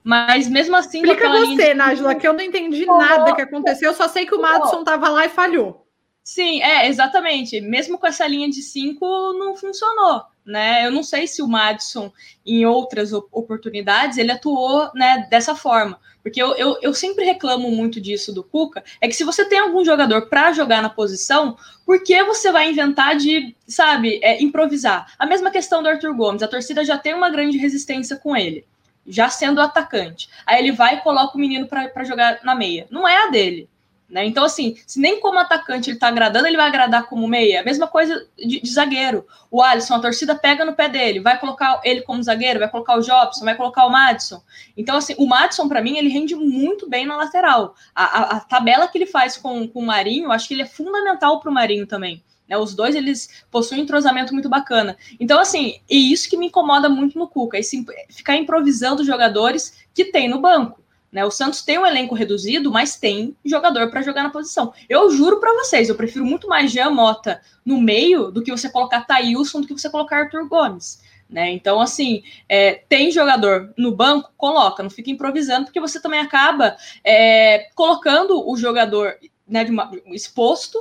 Mas 0.03 0.49
mesmo 0.49 0.77
assim. 0.77 0.99
Explica 0.99 1.29
você, 1.29 1.75
Nájila, 1.75 2.15
que 2.15 2.27
eu 2.27 2.33
não 2.33 2.41
entendi 2.41 2.87
oh, 2.89 2.99
nada 2.99 3.35
que 3.35 3.43
aconteceu, 3.43 3.91
eu 3.91 3.97
só 3.97 4.09
sei 4.09 4.27
que 4.27 4.35
o 4.35 4.41
Madison 4.41 4.81
estava 4.81 5.09
lá 5.09 5.27
e 5.27 5.29
falhou. 5.29 5.87
Sim, 6.23 6.63
é, 6.63 6.89
exatamente. 6.89 7.61
Mesmo 7.61 7.99
com 7.99 8.07
essa 8.07 8.27
linha 8.27 8.49
de 8.49 8.63
cinco, 8.63 9.05
não 9.35 9.57
funcionou. 9.57 10.23
Né? 10.45 10.87
Eu 10.87 10.91
não 10.91 11.03
sei 11.03 11.27
se 11.27 11.43
o 11.43 11.49
Madison, 11.49 12.13
em 12.45 12.65
outras 12.65 13.13
oportunidades, 13.13 14.19
ele 14.19 14.33
atuou 14.33 14.91
né, 14.95 15.27
dessa 15.31 15.55
forma. 15.55 15.99
Porque 16.23 16.41
eu, 16.41 16.55
eu, 16.55 16.79
eu 16.83 16.93
sempre 16.93 17.25
reclamo 17.25 17.71
muito 17.71 18.01
disso 18.01 18.33
do 18.33 18.43
Cuca, 18.45 18.85
é 19.01 19.09
que 19.09 19.15
se 19.15 19.25
você 19.25 19.45
tem 19.45 19.59
algum 19.59 19.85
jogador 19.85 20.29
para 20.29 20.53
jogar 20.53 20.83
na 20.83 20.91
posição, 20.91 21.57
por 21.87 22.03
que 22.03 22.23
você 22.25 22.53
vai 22.53 22.71
inventar 22.71 23.17
de, 23.17 23.57
sabe, 23.67 24.21
é, 24.23 24.43
improvisar? 24.43 25.13
A 25.19 25.25
mesma 25.25 25.51
questão 25.51 25.83
do 25.83 25.89
Arthur 25.89 26.15
Gomes, 26.15 26.43
a 26.43 26.49
torcida 26.49 26.85
já 26.85 26.99
tem 26.99 27.15
uma 27.15 27.31
grande 27.31 27.57
resistência 27.57 28.17
com 28.17 28.37
ele 28.37 28.67
já 29.07 29.29
sendo 29.29 29.61
atacante. 29.61 30.29
Aí 30.47 30.59
ele 30.59 30.73
vai 30.73 30.97
e 30.97 31.01
coloca 31.01 31.37
o 31.37 31.41
menino 31.41 31.67
para 31.67 32.05
jogar 32.05 32.41
na 32.43 32.55
meia. 32.55 32.87
Não 32.91 33.07
é 33.07 33.27
a 33.27 33.31
dele. 33.31 33.69
Né? 34.11 34.27
Então, 34.27 34.45
assim, 34.45 34.77
se 34.87 34.99
nem 34.99 35.21
como 35.21 35.39
atacante 35.39 35.89
ele 35.89 35.99
tá 35.99 36.09
agradando, 36.09 36.49
ele 36.49 36.57
vai 36.57 36.67
agradar 36.67 37.07
como 37.07 37.29
meia. 37.29 37.61
A 37.61 37.65
mesma 37.65 37.87
coisa 37.87 38.27
de, 38.37 38.61
de, 38.61 38.71
zagueiro. 38.71 39.25
O 39.49 39.63
Alisson, 39.63 39.95
a 39.95 40.01
torcida 40.01 40.35
pega 40.35 40.65
no 40.65 40.75
pé 40.75 40.89
dele, 40.89 41.21
vai 41.21 41.39
colocar 41.39 41.81
ele 41.85 42.03
como 42.03 42.23
zagueiro, 42.23 42.59
vai 42.59 42.69
colocar 42.69 42.97
o 42.97 43.03
Jobson, 43.03 43.45
vai 43.45 43.55
colocar 43.55 43.87
o 43.87 43.91
Madison. 43.91 44.43
Então, 44.77 44.97
assim, 44.97 45.15
o 45.17 45.27
Madison, 45.27 45.69
para 45.69 45.81
mim, 45.81 45.97
ele 45.97 46.09
rende 46.09 46.35
muito 46.35 46.89
bem 46.89 47.07
na 47.07 47.17
lateral. 47.17 47.77
A, 47.95 48.05
a, 48.05 48.37
a, 48.37 48.41
tabela 48.41 48.89
que 48.89 48.99
ele 48.99 49.07
faz 49.07 49.37
com, 49.37 49.69
com 49.69 49.79
o 49.79 49.87
Marinho, 49.87 50.33
acho 50.33 50.49
que 50.49 50.55
ele 50.55 50.63
é 50.63 50.67
fundamental 50.67 51.39
para 51.39 51.51
o 51.51 51.55
Marinho 51.55 51.87
também. 51.87 52.21
Né? 52.51 52.59
Os 52.59 52.75
dois 52.75 52.97
eles 52.97 53.45
possuem 53.49 53.81
um 53.81 53.85
entrosamento 53.85 54.33
muito 54.33 54.49
bacana. 54.49 54.97
Então, 55.21 55.39
assim, 55.39 55.81
e 55.89 56.13
isso 56.13 56.29
que 56.29 56.37
me 56.37 56.47
incomoda 56.47 56.89
muito 56.89 57.17
no 57.17 57.29
Cuca, 57.29 57.57
esse, 57.57 57.87
ficar 58.09 58.35
improvisando 58.35 59.05
jogadores 59.05 59.85
que 59.95 60.07
tem 60.07 60.29
no 60.29 60.41
banco. 60.41 60.83
Né? 61.13 61.25
O 61.25 61.31
Santos 61.31 61.63
tem 61.63 61.79
um 61.79 61.87
elenco 61.87 62.15
reduzido, 62.15 62.73
mas 62.73 62.97
tem 62.97 63.37
jogador 63.45 63.89
para 63.89 64.03
jogar 64.03 64.25
na 64.25 64.31
posição. 64.31 64.73
Eu 64.89 65.13
juro 65.13 65.39
para 65.39 65.53
vocês, 65.55 65.89
eu 65.89 65.95
prefiro 65.95 66.25
muito 66.25 66.49
mais 66.49 66.73
Jean 66.73 66.91
Mota 66.91 67.41
no 67.65 67.81
meio 67.81 68.33
do 68.33 68.43
que 68.43 68.51
você 68.51 68.69
colocar 68.69 69.07
Thailson 69.07 69.61
do 69.61 69.69
que 69.69 69.73
você 69.73 69.89
colocar 69.89 70.19
Arthur 70.19 70.49
Gomes. 70.49 71.01
Né? 71.29 71.53
Então, 71.53 71.81
assim, 71.81 72.25
é, 72.49 72.83
tem 72.89 73.13
jogador 73.13 73.73
no 73.79 73.95
banco, 73.95 74.33
coloca, 74.37 74.83
não 74.83 74.91
fica 74.91 75.11
improvisando, 75.11 75.67
porque 75.67 75.81
você 75.81 76.01
também 76.01 76.19
acaba 76.19 76.77
é, 77.05 77.69
colocando 77.77 78.49
o 78.49 78.57
jogador 78.57 79.15
né, 79.47 79.65
uma, 79.65 79.91
exposto 80.07 80.79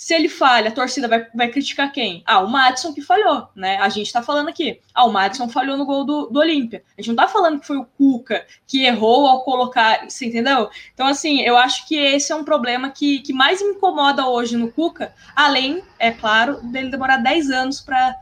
se 0.00 0.14
ele 0.14 0.30
falha, 0.30 0.70
a 0.70 0.72
torcida 0.72 1.06
vai, 1.06 1.26
vai 1.34 1.48
criticar 1.50 1.92
quem? 1.92 2.22
Ah, 2.24 2.40
o 2.40 2.48
Madison 2.48 2.94
que 2.94 3.02
falhou, 3.02 3.50
né? 3.54 3.76
A 3.76 3.90
gente 3.90 4.10
tá 4.10 4.22
falando 4.22 4.48
aqui. 4.48 4.80
Ah, 4.94 5.04
o 5.04 5.12
Madison 5.12 5.46
falhou 5.46 5.76
no 5.76 5.84
gol 5.84 6.06
do, 6.06 6.26
do 6.28 6.40
Olímpia. 6.40 6.82
A 6.96 7.02
gente 7.02 7.08
não 7.08 7.16
tá 7.16 7.28
falando 7.28 7.60
que 7.60 7.66
foi 7.66 7.76
o 7.76 7.84
Cuca 7.84 8.46
que 8.66 8.82
errou 8.82 9.26
ao 9.26 9.44
colocar, 9.44 10.08
você 10.08 10.24
entendeu? 10.24 10.70
Então, 10.94 11.06
assim, 11.06 11.42
eu 11.42 11.54
acho 11.54 11.86
que 11.86 11.96
esse 11.96 12.32
é 12.32 12.34
um 12.34 12.44
problema 12.44 12.88
que, 12.88 13.18
que 13.18 13.34
mais 13.34 13.60
me 13.60 13.74
incomoda 13.74 14.26
hoje 14.26 14.56
no 14.56 14.72
Cuca, 14.72 15.14
além, 15.36 15.84
é 15.98 16.10
claro, 16.10 16.62
dele 16.62 16.88
demorar 16.88 17.18
10 17.18 17.50
anos 17.50 17.82
para 17.82 18.16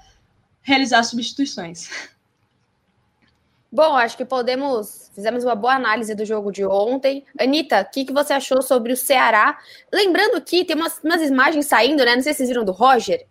realizar 0.60 1.04
substituições. 1.04 1.88
Bom, 3.70 3.96
acho 3.96 4.16
que 4.16 4.24
podemos. 4.24 5.10
Fizemos 5.14 5.44
uma 5.44 5.54
boa 5.54 5.74
análise 5.74 6.14
do 6.14 6.24
jogo 6.24 6.50
de 6.50 6.64
ontem. 6.64 7.24
Anitta, 7.38 7.82
o 7.82 7.92
que, 7.92 8.06
que 8.06 8.12
você 8.12 8.32
achou 8.32 8.62
sobre 8.62 8.92
o 8.92 8.96
Ceará? 8.96 9.58
Lembrando 9.92 10.40
que 10.40 10.64
tem 10.64 10.74
umas, 10.74 11.00
umas 11.04 11.20
imagens 11.22 11.66
saindo, 11.66 12.04
né? 12.04 12.16
Não 12.16 12.22
sei 12.22 12.32
se 12.32 12.38
vocês 12.38 12.48
viram 12.48 12.64
do 12.64 12.72
Roger. 12.72 13.26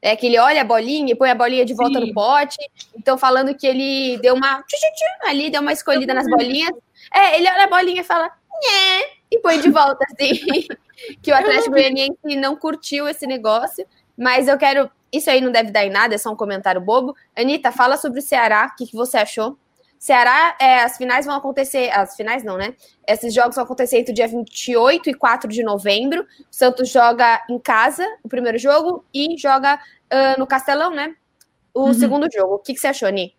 É 0.00 0.14
que 0.14 0.26
ele 0.26 0.38
olha 0.38 0.60
a 0.60 0.64
bolinha 0.64 1.12
e 1.12 1.16
põe 1.16 1.30
a 1.30 1.34
bolinha 1.34 1.64
de 1.64 1.74
volta 1.74 1.98
Sim. 1.98 2.06
no 2.06 2.14
pote. 2.14 2.58
Então, 2.96 3.16
falando 3.16 3.54
que 3.54 3.66
ele 3.66 4.18
deu 4.18 4.34
uma. 4.34 4.62
Ali, 5.26 5.50
deu 5.50 5.62
uma 5.62 5.72
escolhida 5.72 6.12
nas 6.12 6.26
bolinhas. 6.28 6.72
É, 7.12 7.36
ele 7.36 7.48
olha 7.50 7.64
a 7.64 7.68
bolinha 7.68 8.02
e 8.02 8.04
fala. 8.04 8.30
E 9.30 9.38
põe 9.40 9.58
de 9.60 9.70
volta, 9.70 10.04
assim. 10.12 10.66
que 11.22 11.32
o 11.32 11.34
Atlético 11.34 11.70
Goianiense 11.70 12.36
não 12.36 12.56
curtiu 12.56 13.08
esse 13.08 13.26
negócio. 13.26 13.86
Mas 14.16 14.48
eu 14.48 14.58
quero. 14.58 14.90
Isso 15.10 15.30
aí 15.30 15.40
não 15.40 15.50
deve 15.50 15.70
dar 15.70 15.86
em 15.86 15.90
nada, 15.90 16.14
é 16.14 16.18
só 16.18 16.30
um 16.30 16.36
comentário 16.36 16.80
bobo. 16.80 17.16
Anitta, 17.34 17.72
fala 17.72 17.96
sobre 17.96 18.18
o 18.18 18.22
Ceará. 18.22 18.70
O 18.70 18.76
que, 18.76 18.86
que 18.86 18.96
você 18.96 19.16
achou? 19.16 19.56
Ceará, 19.98 20.56
é, 20.60 20.80
as 20.82 20.96
finais 20.96 21.26
vão 21.26 21.34
acontecer, 21.34 21.90
as 21.90 22.14
finais 22.14 22.44
não, 22.44 22.56
né? 22.56 22.74
Esses 23.06 23.34
jogos 23.34 23.56
vão 23.56 23.64
acontecer 23.64 23.98
entre 23.98 24.12
o 24.12 24.14
dia 24.14 24.28
28 24.28 25.10
e 25.10 25.14
4 25.14 25.50
de 25.50 25.62
novembro. 25.62 26.22
O 26.22 26.26
Santos 26.50 26.88
joga 26.88 27.44
em 27.50 27.58
casa 27.58 28.06
o 28.22 28.28
primeiro 28.28 28.58
jogo 28.58 29.04
e 29.12 29.36
joga 29.36 29.74
uh, 29.76 30.38
no 30.38 30.46
Castelão, 30.46 30.94
né? 30.94 31.14
O 31.74 31.86
uhum. 31.86 31.94
segundo 31.94 32.28
jogo. 32.32 32.54
O 32.54 32.58
que, 32.58 32.74
que 32.74 32.80
você 32.80 32.86
achou, 32.86 33.08
Ni? 33.08 33.34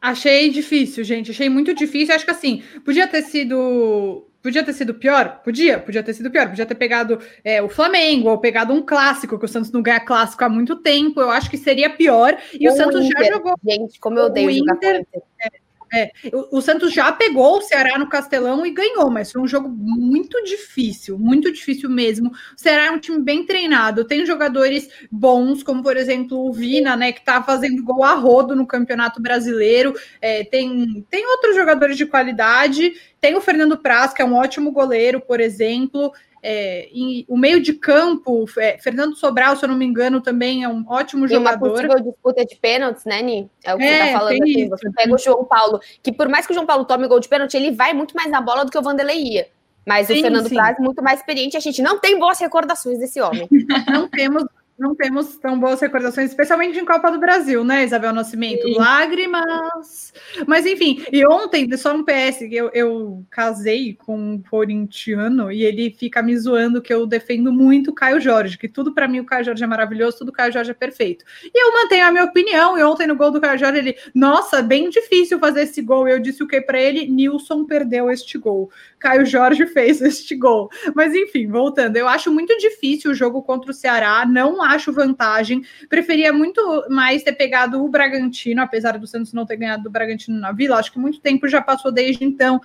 Achei 0.00 0.50
difícil, 0.50 1.04
gente. 1.04 1.30
Achei 1.30 1.48
muito 1.48 1.72
difícil. 1.72 2.12
Acho 2.12 2.24
que 2.24 2.30
assim, 2.32 2.64
podia 2.84 3.06
ter 3.06 3.22
sido. 3.22 4.26
Podia 4.42 4.64
ter 4.64 4.72
sido 4.72 4.94
pior? 4.94 5.40
Podia, 5.44 5.78
podia 5.78 6.02
ter 6.02 6.12
sido 6.14 6.28
pior. 6.28 6.48
Podia 6.48 6.66
ter 6.66 6.74
pegado 6.74 7.20
é, 7.44 7.62
o 7.62 7.68
Flamengo 7.68 8.28
ou 8.28 8.38
pegado 8.38 8.72
um 8.72 8.82
clássico, 8.82 9.38
que 9.38 9.44
o 9.44 9.48
Santos 9.48 9.70
não 9.70 9.80
ganha 9.80 10.00
clássico 10.00 10.42
há 10.42 10.48
muito 10.48 10.74
tempo. 10.74 11.20
Eu 11.20 11.30
acho 11.30 11.48
que 11.48 11.56
seria 11.56 11.88
pior. 11.88 12.36
E 12.52 12.68
o, 12.68 12.72
o 12.72 12.76
Santos 12.76 13.04
Inter. 13.04 13.24
já 13.24 13.32
jogou. 13.32 13.54
Gente, 13.64 14.00
como 14.00 14.18
eu 14.18 14.24
odeio 14.24 14.48
o 14.48 14.50
Inter. 14.50 15.06
É, 15.40 15.61
é, 15.92 16.10
o, 16.32 16.58
o, 16.58 16.62
Santos 16.62 16.92
já 16.92 17.12
pegou 17.12 17.58
o 17.58 17.62
Ceará 17.62 17.98
no 17.98 18.08
Castelão 18.08 18.64
e 18.64 18.70
ganhou, 18.70 19.10
mas 19.10 19.30
foi 19.30 19.42
um 19.42 19.46
jogo 19.46 19.68
muito 19.68 20.42
difícil, 20.42 21.18
muito 21.18 21.52
difícil 21.52 21.90
mesmo. 21.90 22.30
O 22.30 22.34
Ceará 22.56 22.86
é 22.86 22.90
um 22.90 22.98
time 22.98 23.20
bem 23.20 23.44
treinado, 23.44 24.04
tem 24.04 24.24
jogadores 24.24 24.88
bons, 25.10 25.62
como 25.62 25.82
por 25.82 25.96
exemplo 25.96 26.48
o 26.48 26.52
Vina, 26.52 26.96
né, 26.96 27.12
que 27.12 27.22
tá 27.22 27.42
fazendo 27.42 27.84
gol 27.84 28.02
a 28.04 28.14
rodo 28.14 28.56
no 28.56 28.66
Campeonato 28.66 29.20
Brasileiro. 29.20 29.94
É, 30.20 30.42
tem, 30.44 31.04
tem 31.10 31.26
outros 31.26 31.54
jogadores 31.54 31.96
de 31.96 32.06
qualidade, 32.06 32.94
tem 33.20 33.36
o 33.36 33.40
Fernando 33.40 33.76
Praz, 33.76 34.14
que 34.14 34.22
é 34.22 34.24
um 34.24 34.34
ótimo 34.34 34.72
goleiro, 34.72 35.20
por 35.20 35.40
exemplo. 35.40 36.12
É, 36.44 36.88
o 37.28 37.36
meio 37.36 37.62
de 37.62 37.72
campo, 37.72 38.44
é, 38.58 38.76
Fernando 38.78 39.14
Sobral, 39.14 39.56
se 39.56 39.64
eu 39.64 39.68
não 39.68 39.76
me 39.76 39.84
engano, 39.84 40.20
também 40.20 40.64
é 40.64 40.68
um 40.68 40.84
ótimo 40.88 41.28
Tem 41.28 41.36
jogador. 41.36 41.66
Uma 41.66 41.74
possível 41.74 42.00
disputa 42.00 42.44
de 42.44 42.56
pênaltis, 42.56 43.04
né, 43.04 43.22
Ni? 43.22 43.48
É 43.62 43.72
o 43.74 43.78
que 43.78 43.84
é, 43.84 44.06
você 44.06 44.12
tá 44.12 44.18
falando 44.18 44.42
aqui. 44.42 44.68
Você 44.68 44.90
pega 44.90 45.14
o 45.14 45.18
João 45.18 45.44
Paulo, 45.44 45.80
que 46.02 46.10
por 46.10 46.28
mais 46.28 46.44
que 46.44 46.52
o 46.52 46.54
João 46.54 46.66
Paulo 46.66 46.84
tome 46.84 47.06
gol 47.06 47.20
de 47.20 47.28
pênalti, 47.28 47.56
ele 47.56 47.70
vai 47.70 47.92
muito 47.92 48.16
mais 48.16 48.30
na 48.30 48.40
bola 48.40 48.64
do 48.64 48.72
que 48.72 48.78
o 48.78 48.82
Vanderlei 48.82 49.22
ia. 49.22 49.48
Mas 49.86 50.08
sim, 50.08 50.18
o 50.18 50.22
Fernando. 50.22 50.48
Praz, 50.48 50.78
muito 50.78 51.02
mais 51.02 51.20
experiente, 51.20 51.56
a 51.56 51.60
gente 51.60 51.80
não 51.80 51.98
tem 51.98 52.18
boas 52.18 52.38
recordações 52.38 52.98
desse 52.98 53.20
homem. 53.20 53.48
Não 53.88 54.08
temos 54.08 54.44
não 54.82 54.96
temos 54.96 55.36
tão 55.36 55.58
boas 55.58 55.80
recordações, 55.80 56.30
especialmente 56.30 56.78
em 56.78 56.84
Copa 56.84 57.10
do 57.10 57.20
Brasil, 57.20 57.62
né, 57.62 57.84
Isabel 57.84 58.12
Nascimento? 58.12 58.66
Sim. 58.66 58.76
Lágrimas. 58.76 60.12
Mas 60.46 60.66
enfim, 60.66 61.04
e 61.12 61.24
ontem, 61.24 61.74
só 61.76 61.94
um 61.94 62.04
PS, 62.04 62.42
eu, 62.50 62.68
eu 62.74 63.24
casei 63.30 63.94
com 63.94 64.16
um 64.16 64.42
corintiano 64.42 65.52
e 65.52 65.62
ele 65.62 65.94
fica 65.96 66.20
me 66.20 66.36
zoando 66.36 66.82
que 66.82 66.92
eu 66.92 67.06
defendo 67.06 67.52
muito 67.52 67.90
o 67.90 67.94
Caio 67.94 68.20
Jorge, 68.20 68.58
que 68.58 68.68
tudo 68.68 68.92
para 68.92 69.06
mim 69.06 69.20
o 69.20 69.24
Caio 69.24 69.44
Jorge 69.44 69.62
é 69.62 69.66
maravilhoso, 69.66 70.18
tudo 70.18 70.30
o 70.30 70.32
Caio 70.32 70.52
Jorge 70.52 70.72
é 70.72 70.74
perfeito. 70.74 71.24
E 71.44 71.64
eu 71.64 71.72
mantenho 71.72 72.06
a 72.06 72.10
minha 72.10 72.24
opinião, 72.24 72.76
e 72.76 72.82
ontem 72.82 73.06
no 73.06 73.14
gol 73.14 73.30
do 73.30 73.40
Caio 73.40 73.58
Jorge 73.58 73.78
ele, 73.78 73.96
nossa, 74.12 74.60
bem 74.60 74.90
difícil 74.90 75.38
fazer 75.38 75.62
esse 75.62 75.80
gol. 75.80 76.08
E 76.08 76.12
eu 76.12 76.18
disse 76.18 76.42
o 76.42 76.48
que 76.48 76.60
para 76.60 76.80
ele? 76.80 77.06
Nilson 77.06 77.64
perdeu 77.64 78.10
este 78.10 78.36
gol. 78.36 78.70
Caio 78.98 79.24
Jorge 79.24 79.66
fez 79.72 80.02
este 80.02 80.34
gol. 80.34 80.68
Mas 80.92 81.14
enfim, 81.14 81.46
voltando, 81.46 81.96
eu 81.96 82.08
acho 82.08 82.32
muito 82.32 82.56
difícil 82.58 83.12
o 83.12 83.14
jogo 83.14 83.42
contra 83.42 83.70
o 83.70 83.74
Ceará, 83.74 84.26
não 84.26 84.60
acho 84.62 84.71
vantagem. 84.92 85.62
Preferia 85.88 86.32
muito 86.32 86.86
mais 86.88 87.22
ter 87.22 87.32
pegado 87.32 87.84
o 87.84 87.88
Bragantino, 87.88 88.62
apesar 88.62 88.98
do 88.98 89.06
Santos 89.06 89.32
não 89.32 89.44
ter 89.44 89.56
ganhado 89.56 89.82
do 89.82 89.90
Bragantino 89.90 90.38
na 90.38 90.52
Vila. 90.52 90.78
Acho 90.78 90.92
que 90.92 90.98
muito 90.98 91.20
tempo 91.20 91.48
já 91.48 91.60
passou 91.60 91.92
desde 91.92 92.24
então. 92.24 92.60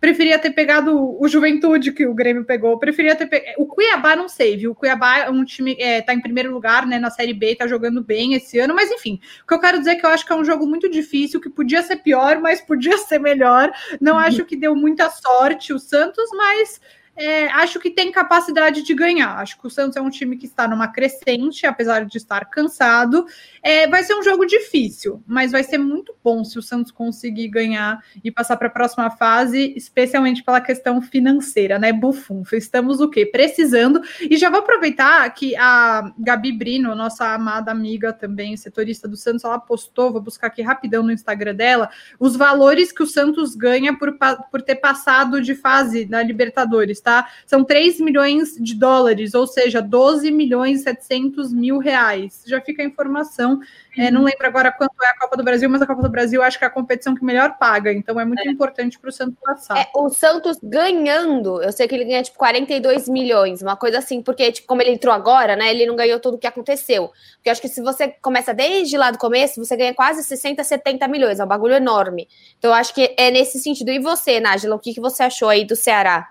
Preferia 0.00 0.38
ter 0.38 0.50
pegado 0.52 1.20
o 1.20 1.28
Juventude 1.28 1.92
que 1.92 2.06
o 2.06 2.14
Grêmio 2.14 2.42
pegou. 2.42 2.78
Preferia 2.78 3.14
ter 3.14 3.26
pegado. 3.26 3.54
O 3.58 3.66
Cuiabá, 3.66 4.16
não 4.16 4.30
sei, 4.30 4.56
viu? 4.56 4.70
O 4.70 4.74
Cuiabá 4.74 5.18
é 5.18 5.30
um 5.30 5.44
time 5.44 5.76
é, 5.78 6.00
tá 6.00 6.14
em 6.14 6.22
primeiro 6.22 6.50
lugar, 6.50 6.86
né, 6.86 6.98
na 6.98 7.10
Série 7.10 7.34
B, 7.34 7.54
tá 7.54 7.66
jogando 7.66 8.02
bem 8.02 8.32
esse 8.32 8.58
ano, 8.58 8.74
mas 8.74 8.90
enfim. 8.90 9.20
O 9.44 9.46
que 9.46 9.52
eu 9.52 9.60
quero 9.60 9.78
dizer 9.78 9.90
é 9.90 9.96
que 9.96 10.06
eu 10.06 10.10
acho 10.10 10.24
que 10.24 10.32
é 10.32 10.36
um 10.36 10.44
jogo 10.44 10.66
muito 10.66 10.88
difícil, 10.88 11.38
que 11.38 11.50
podia 11.50 11.82
ser 11.82 11.96
pior, 11.96 12.40
mas 12.40 12.62
podia 12.62 12.96
ser 12.96 13.18
melhor. 13.18 13.70
Não 14.00 14.14
uhum. 14.14 14.20
acho 14.20 14.44
que 14.46 14.56
deu 14.56 14.74
muita 14.74 15.10
sorte 15.10 15.74
o 15.74 15.78
Santos, 15.78 16.30
mas 16.32 16.80
é, 17.20 17.48
acho 17.48 17.78
que 17.78 17.90
tem 17.90 18.10
capacidade 18.10 18.82
de 18.82 18.94
ganhar. 18.94 19.36
Acho 19.38 19.60
que 19.60 19.66
o 19.66 19.70
Santos 19.70 19.94
é 19.94 20.00
um 20.00 20.08
time 20.08 20.38
que 20.38 20.46
está 20.46 20.66
numa 20.66 20.88
crescente, 20.88 21.66
apesar 21.66 22.06
de 22.06 22.16
estar 22.16 22.46
cansado. 22.46 23.26
É, 23.62 23.86
vai 23.86 24.02
ser 24.02 24.14
um 24.14 24.22
jogo 24.22 24.46
difícil, 24.46 25.22
mas 25.26 25.52
vai 25.52 25.62
ser 25.62 25.76
muito 25.76 26.16
bom 26.24 26.42
se 26.42 26.58
o 26.58 26.62
Santos 26.62 26.90
conseguir 26.90 27.48
ganhar 27.48 28.02
e 28.24 28.30
passar 28.30 28.56
para 28.56 28.68
a 28.68 28.70
próxima 28.70 29.10
fase, 29.10 29.74
especialmente 29.76 30.42
pela 30.42 30.62
questão 30.62 31.02
financeira, 31.02 31.78
né? 31.78 31.92
Bufum, 31.92 32.42
estamos 32.54 33.02
o 33.02 33.10
quê? 33.10 33.26
Precisando. 33.26 34.00
E 34.22 34.38
já 34.38 34.48
vou 34.48 34.60
aproveitar 34.60 35.28
que 35.34 35.54
a 35.56 36.10
Gabi 36.18 36.52
Brino, 36.52 36.94
nossa 36.94 37.34
amada 37.34 37.70
amiga 37.70 38.14
também, 38.14 38.56
setorista 38.56 39.06
do 39.06 39.16
Santos, 39.18 39.44
ela 39.44 39.58
postou, 39.58 40.10
vou 40.10 40.22
buscar 40.22 40.46
aqui 40.46 40.62
rapidão 40.62 41.02
no 41.02 41.12
Instagram 41.12 41.54
dela, 41.54 41.90
os 42.18 42.34
valores 42.34 42.90
que 42.90 43.02
o 43.02 43.06
Santos 43.06 43.54
ganha 43.54 43.94
por, 43.98 44.16
por 44.50 44.62
ter 44.62 44.76
passado 44.76 45.42
de 45.42 45.54
fase 45.54 46.06
na 46.06 46.22
Libertadores, 46.22 46.98
tá? 46.98 47.09
Tá? 47.10 47.28
São 47.44 47.64
3 47.64 48.00
milhões 48.00 48.54
de 48.54 48.74
dólares, 48.74 49.34
ou 49.34 49.46
seja, 49.46 49.82
12 49.82 50.30
milhões 50.30 50.80
e 50.80 50.84
700 50.84 51.52
mil 51.52 51.78
reais. 51.78 52.42
Já 52.46 52.60
fica 52.60 52.82
a 52.82 52.86
informação. 52.86 53.60
É, 53.98 54.10
não 54.10 54.22
lembro 54.22 54.46
agora 54.46 54.70
quanto 54.70 54.94
é 55.02 55.08
a 55.08 55.18
Copa 55.18 55.36
do 55.36 55.42
Brasil, 55.42 55.68
mas 55.68 55.82
a 55.82 55.86
Copa 55.86 56.02
do 56.02 56.08
Brasil 56.08 56.40
acho 56.42 56.56
que 56.56 56.64
é 56.64 56.68
a 56.68 56.70
competição 56.70 57.14
que 57.14 57.24
melhor 57.24 57.58
paga, 57.58 57.92
então 57.92 58.20
é 58.20 58.24
muito 58.24 58.46
é. 58.46 58.50
importante 58.50 58.98
para 58.98 59.10
o 59.10 59.12
Santos 59.12 59.36
passar. 59.42 59.78
É, 59.78 59.90
o 59.96 60.08
Santos 60.08 60.58
ganhando, 60.62 61.60
eu 61.60 61.72
sei 61.72 61.88
que 61.88 61.94
ele 61.96 62.04
ganha 62.04 62.22
tipo 62.22 62.38
42 62.38 63.08
milhões, 63.08 63.60
uma 63.60 63.76
coisa 63.76 63.98
assim, 63.98 64.22
porque 64.22 64.52
tipo, 64.52 64.68
como 64.68 64.80
ele 64.80 64.92
entrou 64.92 65.12
agora, 65.12 65.56
né, 65.56 65.70
ele 65.70 65.86
não 65.86 65.96
ganhou 65.96 66.20
tudo 66.20 66.34
o 66.34 66.38
que 66.38 66.46
aconteceu. 66.46 67.08
Porque 67.36 67.48
eu 67.48 67.52
acho 67.52 67.60
que 67.60 67.68
se 67.68 67.82
você 67.82 68.08
começa 68.22 68.54
desde 68.54 68.96
lá 68.96 69.10
do 69.10 69.18
começo, 69.18 69.62
você 69.62 69.76
ganha 69.76 69.92
quase 69.92 70.22
60, 70.22 70.62
70 70.62 71.08
milhões, 71.08 71.40
é 71.40 71.44
um 71.44 71.48
bagulho 71.48 71.74
enorme. 71.74 72.28
Então 72.58 72.70
eu 72.70 72.74
acho 72.74 72.94
que 72.94 73.12
é 73.18 73.30
nesse 73.30 73.58
sentido. 73.58 73.90
E 73.90 73.98
você, 73.98 74.38
Nájila, 74.38 74.76
o 74.76 74.78
que, 74.78 74.94
que 74.94 75.00
você 75.00 75.24
achou 75.24 75.48
aí 75.48 75.64
do 75.64 75.74
Ceará? 75.74 76.28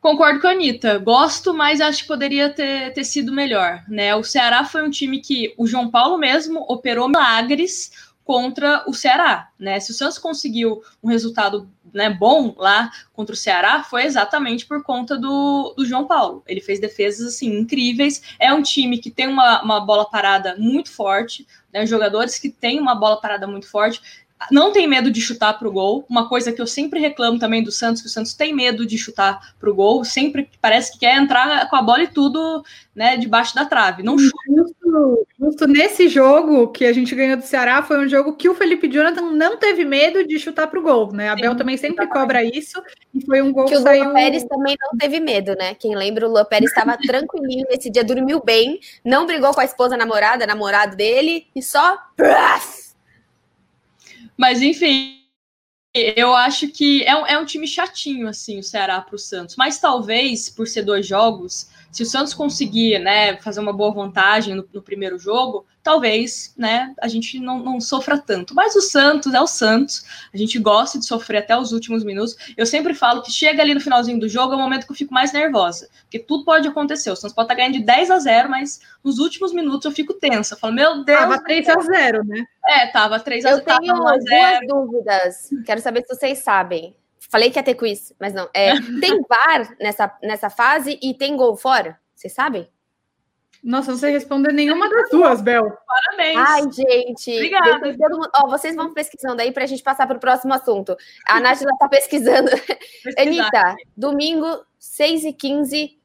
Concordo 0.00 0.40
com 0.40 0.46
a 0.46 0.52
Anitta. 0.52 0.98
Gosto, 0.98 1.52
mas 1.52 1.80
acho 1.80 2.02
que 2.02 2.08
poderia 2.08 2.50
ter, 2.50 2.92
ter 2.92 3.04
sido 3.04 3.32
melhor. 3.32 3.82
Né? 3.88 4.14
O 4.14 4.22
Ceará 4.22 4.64
foi 4.64 4.82
um 4.82 4.90
time 4.90 5.20
que 5.20 5.54
o 5.56 5.66
João 5.66 5.90
Paulo 5.90 6.18
mesmo 6.18 6.64
operou 6.68 7.08
milagres 7.08 7.90
contra 8.24 8.84
o 8.86 8.92
Ceará. 8.92 9.48
Né? 9.58 9.80
Se 9.80 9.90
o 9.90 9.94
Santos 9.94 10.18
conseguiu 10.18 10.82
um 11.02 11.08
resultado 11.08 11.68
né, 11.92 12.10
bom 12.10 12.54
lá 12.56 12.90
contra 13.12 13.34
o 13.34 13.38
Ceará, 13.38 13.82
foi 13.82 14.04
exatamente 14.04 14.66
por 14.66 14.82
conta 14.82 15.16
do, 15.16 15.74
do 15.76 15.84
João 15.84 16.06
Paulo. 16.06 16.44
Ele 16.46 16.60
fez 16.60 16.78
defesas 16.78 17.34
assim 17.34 17.58
incríveis. 17.58 18.22
É 18.38 18.52
um 18.52 18.62
time 18.62 18.98
que 18.98 19.10
tem 19.10 19.26
uma, 19.26 19.62
uma 19.62 19.80
bola 19.80 20.08
parada 20.08 20.54
muito 20.58 20.92
forte, 20.92 21.46
né? 21.72 21.86
jogadores 21.86 22.38
que 22.38 22.50
têm 22.50 22.78
uma 22.78 22.94
bola 22.94 23.20
parada 23.20 23.46
muito 23.46 23.68
forte 23.68 24.00
não 24.50 24.72
tem 24.72 24.86
medo 24.86 25.10
de 25.10 25.20
chutar 25.20 25.58
para 25.58 25.68
o 25.68 25.72
gol. 25.72 26.04
Uma 26.08 26.28
coisa 26.28 26.52
que 26.52 26.60
eu 26.60 26.66
sempre 26.66 27.00
reclamo 27.00 27.38
também 27.38 27.62
do 27.62 27.72
Santos, 27.72 28.00
que 28.00 28.08
o 28.08 28.10
Santos 28.10 28.34
tem 28.34 28.54
medo 28.54 28.86
de 28.86 28.96
chutar 28.96 29.54
para 29.58 29.70
o 29.70 29.74
gol, 29.74 30.04
sempre 30.04 30.48
parece 30.60 30.92
que 30.92 31.00
quer 31.00 31.16
entrar 31.16 31.68
com 31.68 31.76
a 31.76 31.82
bola 31.82 32.04
e 32.04 32.08
tudo, 32.08 32.62
né, 32.94 33.16
debaixo 33.16 33.54
da 33.54 33.64
trave. 33.64 34.02
Não 34.02 34.18
chuta. 34.18 34.36
Justo, 34.48 35.26
justo 35.38 35.66
nesse 35.66 36.08
jogo 36.08 36.68
que 36.68 36.84
a 36.84 36.92
gente 36.92 37.14
ganhou 37.14 37.36
do 37.36 37.42
Ceará, 37.42 37.82
foi 37.82 37.98
um 37.98 38.08
jogo 38.08 38.34
que 38.34 38.48
o 38.48 38.54
Felipe 38.54 38.88
Jonathan 38.88 39.32
não 39.32 39.56
teve 39.56 39.84
medo 39.84 40.26
de 40.26 40.38
chutar 40.38 40.66
para 40.66 40.78
o 40.78 40.82
gol, 40.82 41.12
né? 41.12 41.28
A 41.28 41.36
Bel 41.36 41.56
também 41.56 41.76
sempre 41.76 42.06
cobra 42.06 42.42
isso, 42.42 42.82
e 43.14 43.24
foi 43.24 43.42
um 43.42 43.52
gol 43.52 43.64
que, 43.64 43.72
que 43.72 43.78
o 43.78 43.82
saiu... 43.82 44.12
Pérez 44.12 44.44
também 44.44 44.76
não 44.80 44.96
teve 44.98 45.20
medo, 45.20 45.54
né? 45.56 45.74
Quem 45.74 45.94
lembra, 45.94 46.26
o 46.26 46.30
Lua 46.30 46.44
Pérez 46.44 46.70
estava 46.70 46.96
tranquilinho 47.06 47.66
nesse 47.70 47.90
dia, 47.90 48.04
dormiu 48.04 48.42
bem, 48.42 48.80
não 49.04 49.26
brigou 49.26 49.52
com 49.52 49.60
a 49.60 49.64
esposa 49.64 49.96
namorada, 49.96 50.46
namorado 50.46 50.96
dele, 50.96 51.46
e 51.54 51.62
só 51.62 51.98
mas, 54.38 54.62
enfim, 54.62 55.18
eu 55.94 56.34
acho 56.34 56.68
que 56.68 57.02
é 57.04 57.16
um, 57.16 57.26
é 57.26 57.38
um 57.38 57.44
time 57.44 57.66
chatinho, 57.66 58.28
assim, 58.28 58.58
o 58.58 58.62
Ceará 58.62 59.00
para 59.00 59.16
o 59.16 59.18
Santos. 59.18 59.56
Mas 59.56 59.78
talvez, 59.78 60.48
por 60.48 60.66
ser 60.66 60.82
dois 60.82 61.06
jogos, 61.06 61.68
se 61.90 62.02
o 62.02 62.06
Santos 62.06 62.34
conseguir, 62.34 62.98
né, 62.98 63.36
fazer 63.38 63.60
uma 63.60 63.72
boa 63.72 63.92
vantagem 63.92 64.54
no, 64.54 64.68
no 64.72 64.82
primeiro 64.82 65.18
jogo, 65.18 65.66
talvez, 65.82 66.54
né, 66.56 66.94
a 67.00 67.08
gente 67.08 67.40
não, 67.40 67.58
não, 67.58 67.80
sofra 67.80 68.18
tanto. 68.18 68.54
Mas 68.54 68.76
o 68.76 68.82
Santos 68.82 69.32
é 69.32 69.40
o 69.40 69.46
Santos, 69.46 70.04
a 70.32 70.36
gente 70.36 70.58
gosta 70.58 70.98
de 70.98 71.06
sofrer 71.06 71.38
até 71.38 71.56
os 71.56 71.72
últimos 71.72 72.04
minutos. 72.04 72.36
Eu 72.56 72.66
sempre 72.66 72.92
falo 72.94 73.22
que 73.22 73.32
chega 73.32 73.62
ali 73.62 73.74
no 73.74 73.80
finalzinho 73.80 74.20
do 74.20 74.28
jogo 74.28 74.52
é 74.52 74.56
o 74.56 74.60
momento 74.60 74.86
que 74.86 74.92
eu 74.92 74.96
fico 74.96 75.14
mais 75.14 75.32
nervosa, 75.32 75.88
porque 76.02 76.18
tudo 76.18 76.44
pode 76.44 76.68
acontecer. 76.68 77.10
O 77.10 77.16
Santos 77.16 77.34
pode 77.34 77.46
estar 77.46 77.54
ganhando 77.54 77.78
de 77.78 77.84
10 77.84 78.10
a 78.10 78.18
0, 78.18 78.50
mas 78.50 78.80
nos 79.02 79.18
últimos 79.18 79.52
minutos 79.52 79.84
eu 79.86 79.92
fico 79.92 80.14
tensa. 80.14 80.54
Eu 80.54 80.58
falo, 80.58 80.74
meu 80.74 81.04
Deus. 81.04 81.18
Tava 81.18 81.42
3 81.42 81.68
a 81.68 81.80
0, 81.80 82.24
né? 82.24 82.44
É, 82.66 82.86
tava 82.88 83.18
3 83.18 83.46
a 83.46 83.54
0. 83.56 83.60
Eu 83.60 83.78
tenho 83.78 83.94
duas 83.94 84.24
dúvidas. 84.66 85.50
Quero 85.64 85.80
saber 85.80 86.02
se 86.02 86.14
vocês 86.14 86.38
sabem. 86.38 86.94
Falei 87.28 87.50
que 87.50 87.58
ia 87.58 87.62
ter 87.62 87.74
quiz, 87.74 88.14
mas 88.18 88.32
não. 88.32 88.48
É, 88.54 88.72
tem 89.00 89.20
VAR 89.28 89.76
nessa, 89.78 90.18
nessa 90.22 90.50
fase 90.50 90.98
e 91.02 91.14
tem 91.14 91.36
gol 91.36 91.56
fora? 91.56 91.98
Vocês 92.14 92.32
sabem? 92.32 92.68
Nossa, 93.62 93.92
você 93.92 94.10
respondeu 94.10 94.52
nenhuma 94.52 94.88
das 94.88 95.10
duas, 95.10 95.40
Bel. 95.40 95.76
Parabéns. 95.86 96.38
Ai, 96.38 96.62
gente. 96.70 97.34
Obrigada. 97.34 97.96
Ó, 98.36 98.48
vocês 98.48 98.74
vão 98.74 98.94
pesquisando 98.94 99.42
aí 99.42 99.52
para 99.52 99.64
a 99.64 99.66
gente 99.66 99.82
passar 99.82 100.06
para 100.06 100.16
o 100.16 100.20
próximo 100.20 100.54
assunto. 100.54 100.96
A 101.26 101.40
Nath 101.40 101.60
está 101.60 101.88
pesquisando. 101.88 102.50
Anitta, 103.18 103.74
domingo, 103.96 104.64
6 104.78 105.24
e 105.24 105.32
15 105.32 105.97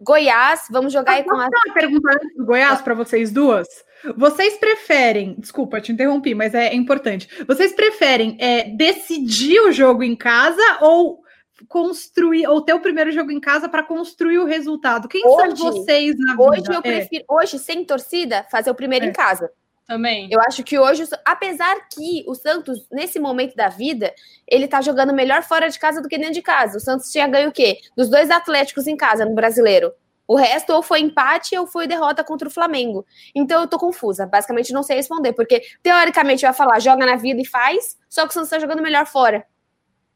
Goiás. 0.00 0.62
Vamos 0.70 0.92
jogar 0.92 1.12
aí 1.12 1.24
com 1.24 1.34
a. 1.34 1.46
uma 1.46 1.74
pergunta 1.74 2.18
do 2.36 2.44
Goiás 2.44 2.80
para 2.80 2.94
vocês 2.94 3.30
duas? 3.30 3.68
Vocês 4.16 4.56
preferem, 4.56 5.34
desculpa, 5.38 5.80
te 5.80 5.92
interrompi, 5.92 6.34
mas 6.34 6.54
é 6.54 6.74
importante. 6.74 7.28
Vocês 7.46 7.72
preferem 7.72 8.36
é, 8.40 8.70
decidir 8.70 9.60
o 9.60 9.72
jogo 9.72 10.02
em 10.02 10.16
casa 10.16 10.62
ou 10.80 11.20
construir, 11.68 12.46
ou 12.46 12.62
ter 12.62 12.72
o 12.72 12.80
primeiro 12.80 13.12
jogo 13.12 13.30
em 13.30 13.40
casa 13.40 13.68
para 13.68 13.82
construir 13.82 14.38
o 14.38 14.46
resultado? 14.46 15.06
Quem 15.06 15.22
hoje, 15.24 15.56
são 15.56 15.72
vocês 15.72 16.16
na 16.18 16.32
vida? 16.32 16.42
Hoje 16.42 16.64
eu 16.68 16.78
é. 16.78 16.80
prefiro, 16.80 17.24
hoje, 17.28 17.58
sem 17.58 17.84
torcida, 17.84 18.46
fazer 18.50 18.70
o 18.70 18.74
primeiro 18.74 19.04
é. 19.04 19.08
em 19.08 19.12
casa. 19.12 19.50
Também. 19.90 20.28
Eu 20.30 20.40
acho 20.42 20.62
que 20.62 20.78
hoje, 20.78 21.02
apesar 21.24 21.74
que 21.92 22.22
o 22.28 22.32
Santos, 22.32 22.86
nesse 22.92 23.18
momento 23.18 23.56
da 23.56 23.68
vida, 23.68 24.14
ele 24.46 24.68
tá 24.68 24.80
jogando 24.80 25.12
melhor 25.12 25.42
fora 25.42 25.68
de 25.68 25.76
casa 25.80 26.00
do 26.00 26.08
que 26.08 26.16
dentro 26.16 26.34
de 26.34 26.42
casa. 26.42 26.76
O 26.76 26.80
Santos 26.80 27.10
tinha 27.10 27.26
ganho 27.26 27.48
o 27.48 27.52
quê? 27.52 27.76
Dos 27.96 28.08
dois 28.08 28.30
Atléticos 28.30 28.86
em 28.86 28.96
casa, 28.96 29.24
no 29.24 29.34
brasileiro. 29.34 29.92
O 30.28 30.36
resto 30.36 30.72
ou 30.72 30.80
foi 30.80 31.00
empate 31.00 31.58
ou 31.58 31.66
foi 31.66 31.88
derrota 31.88 32.22
contra 32.22 32.46
o 32.46 32.52
Flamengo. 32.52 33.04
Então 33.34 33.62
eu 33.62 33.66
tô 33.66 33.80
confusa. 33.80 34.26
Basicamente 34.26 34.72
não 34.72 34.84
sei 34.84 34.94
responder, 34.94 35.32
porque 35.32 35.60
teoricamente 35.82 36.44
ia 36.44 36.52
falar 36.52 36.78
joga 36.78 37.04
na 37.04 37.16
vida 37.16 37.40
e 37.40 37.44
faz, 37.44 37.98
só 38.08 38.22
que 38.22 38.30
o 38.30 38.32
Santos 38.32 38.50
tá 38.50 38.60
jogando 38.60 38.84
melhor 38.84 39.06
fora. 39.06 39.44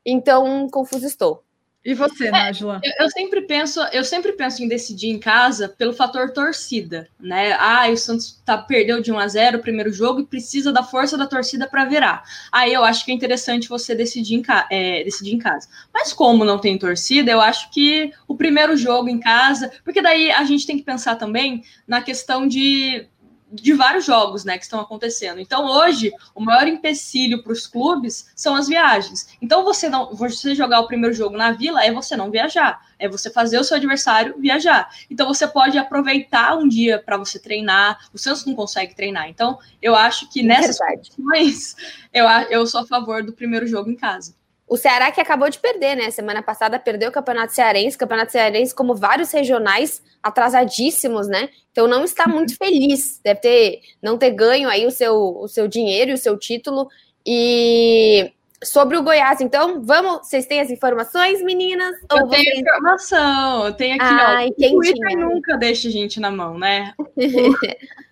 Então, 0.07 0.69
confuso 0.71 1.05
estou. 1.05 1.44
E 1.85 1.93
você, 1.93 2.31
Nájila? 2.31 2.81
É, 2.83 2.89
eu, 2.89 3.05
eu, 3.05 3.11
sempre 3.11 3.43
penso, 3.43 3.81
eu 3.93 4.03
sempre 4.03 4.33
penso 4.33 4.63
em 4.63 4.69
decidir 4.69 5.09
em 5.09 5.19
casa 5.19 5.69
pelo 5.69 5.93
fator 5.93 6.33
torcida, 6.33 7.09
né? 7.21 7.53
Ah, 7.53 7.87
o 7.91 7.97
Santos 7.97 8.41
tá, 8.43 8.57
perdeu 8.57 9.03
de 9.03 9.13
1 9.13 9.19
a 9.19 9.29
0 9.29 9.59
o 9.59 9.61
primeiro 9.61 9.93
jogo 9.93 10.21
e 10.21 10.27
precisa 10.27 10.73
da 10.73 10.83
força 10.83 11.19
da 11.19 11.27
torcida 11.27 11.69
para 11.69 11.85
virar. 11.85 12.23
Aí 12.51 12.73
eu 12.73 12.83
acho 12.83 13.05
que 13.05 13.11
é 13.11 13.15
interessante 13.15 13.69
você 13.69 13.95
decidir 13.95 14.37
em, 14.37 14.43
é, 14.71 15.05
decidir 15.05 15.35
em 15.35 15.39
casa. 15.39 15.69
Mas 15.93 16.13
como 16.13 16.43
não 16.43 16.59
tem 16.59 16.79
torcida, 16.79 17.31
eu 17.31 17.41
acho 17.41 17.71
que 17.71 18.11
o 18.27 18.35
primeiro 18.35 18.77
jogo 18.79 19.11
em 19.11 19.21
casa, 19.21 19.71
porque 19.85 20.01
daí 20.01 20.31
a 20.31 20.45
gente 20.45 20.67
tem 20.67 20.79
que 20.79 20.85
pensar 20.85 21.17
também 21.17 21.63
na 21.87 22.01
questão 22.01 22.49
de 22.49 23.07
de 23.55 23.73
vários 23.73 24.05
jogos 24.05 24.45
né, 24.45 24.59
que 24.59 24.65
estão 24.65 24.81
acontecendo. 24.81 25.41
Então, 25.41 25.67
hoje, 25.67 26.13
o 26.35 26.41
maior 26.41 26.67
empecilho 26.67 27.43
para 27.43 27.53
os 27.53 27.67
clubes 27.67 28.31
são 28.35 28.55
as 28.55 28.69
viagens. 28.69 29.29
Então, 29.41 29.65
você 29.65 29.89
não 29.89 30.15
você 30.15 30.55
jogar 30.55 30.81
o 30.81 30.87
primeiro 30.87 31.15
jogo 31.15 31.37
na 31.37 31.53
vila 31.53 31.85
é 31.85 31.93
você 31.93 32.17
não 32.17 32.31
viajar, 32.31 32.81
é 32.99 33.09
você 33.09 33.31
fazer 33.31 33.59
o 33.59 33.65
seu 33.65 33.77
adversário 33.77 34.35
viajar. 34.39 34.91
Então, 35.11 35.27
você 35.27 35.47
pode 35.47 35.79
aproveitar 35.79 36.57
um 36.57 36.69
dia 36.69 36.99
para 36.99 37.17
você 37.17 37.39
treinar. 37.39 38.09
O 38.13 38.19
Santos 38.19 38.45
não 38.45 38.55
consegue 38.55 38.95
treinar. 38.95 39.29
Então, 39.29 39.59
eu 39.81 39.95
acho 39.95 40.29
que 40.29 40.43
nessas 40.43 40.79
condições, 40.79 41.77
eu, 42.13 42.27
eu 42.51 42.67
sou 42.67 42.81
a 42.81 42.87
favor 42.87 43.23
do 43.23 43.33
primeiro 43.33 43.67
jogo 43.67 43.91
em 43.91 43.97
casa. 43.97 44.35
O 44.67 44.77
Ceará 44.77 45.13
que 45.13 45.21
acabou 45.21 45.49
de 45.51 45.59
perder, 45.59 45.95
né? 45.95 46.11
Semana 46.11 46.43
passada 46.43 46.79
perdeu 46.79 47.11
o 47.11 47.13
Campeonato 47.13 47.55
Cearense, 47.55 47.99
Campeonato 47.99 48.33
Cearense, 48.33 48.75
como 48.75 48.95
vários 48.95 49.31
regionais 49.31 50.03
atrasadíssimos, 50.23 51.29
né? 51.29 51.51
Então 51.71 51.87
não 51.87 52.05
está 52.05 52.27
muito 52.27 52.57
feliz, 52.59 53.21
deve 53.23 53.41
ter 53.41 53.81
não 54.03 54.17
ter 54.17 54.31
ganho 54.31 54.69
aí 54.69 54.87
o 54.87 54.91
seu, 54.91 55.15
o 55.15 55.49
seu 55.49 55.69
dinheiro 55.69 56.11
e 56.11 56.15
o 56.15 56.19
seu 56.19 56.39
título. 56.39 56.89
E 57.27 58.33
sobre 58.63 58.97
o 58.97 59.03
Goiás, 59.03 59.41
então, 59.41 59.83
vamos, 59.83 60.27
vocês 60.27 60.47
têm 60.47 60.61
as 60.61 60.71
informações, 60.71 61.43
meninas? 61.43 61.95
Eu 62.11 62.29
tenho 62.29 62.45
vocês... 62.45 62.59
informação, 62.59 63.67
eu 63.67 63.75
tenho 63.75 63.95
aqui, 63.95 64.05
Ai, 64.05 64.47
ó. 64.47 64.51
O 64.51 64.81
Twitter 64.81 65.19
nunca 65.19 65.57
deixa 65.57 65.91
gente 65.91 66.19
na 66.19 66.31
mão, 66.31 66.59
né? 66.59 66.95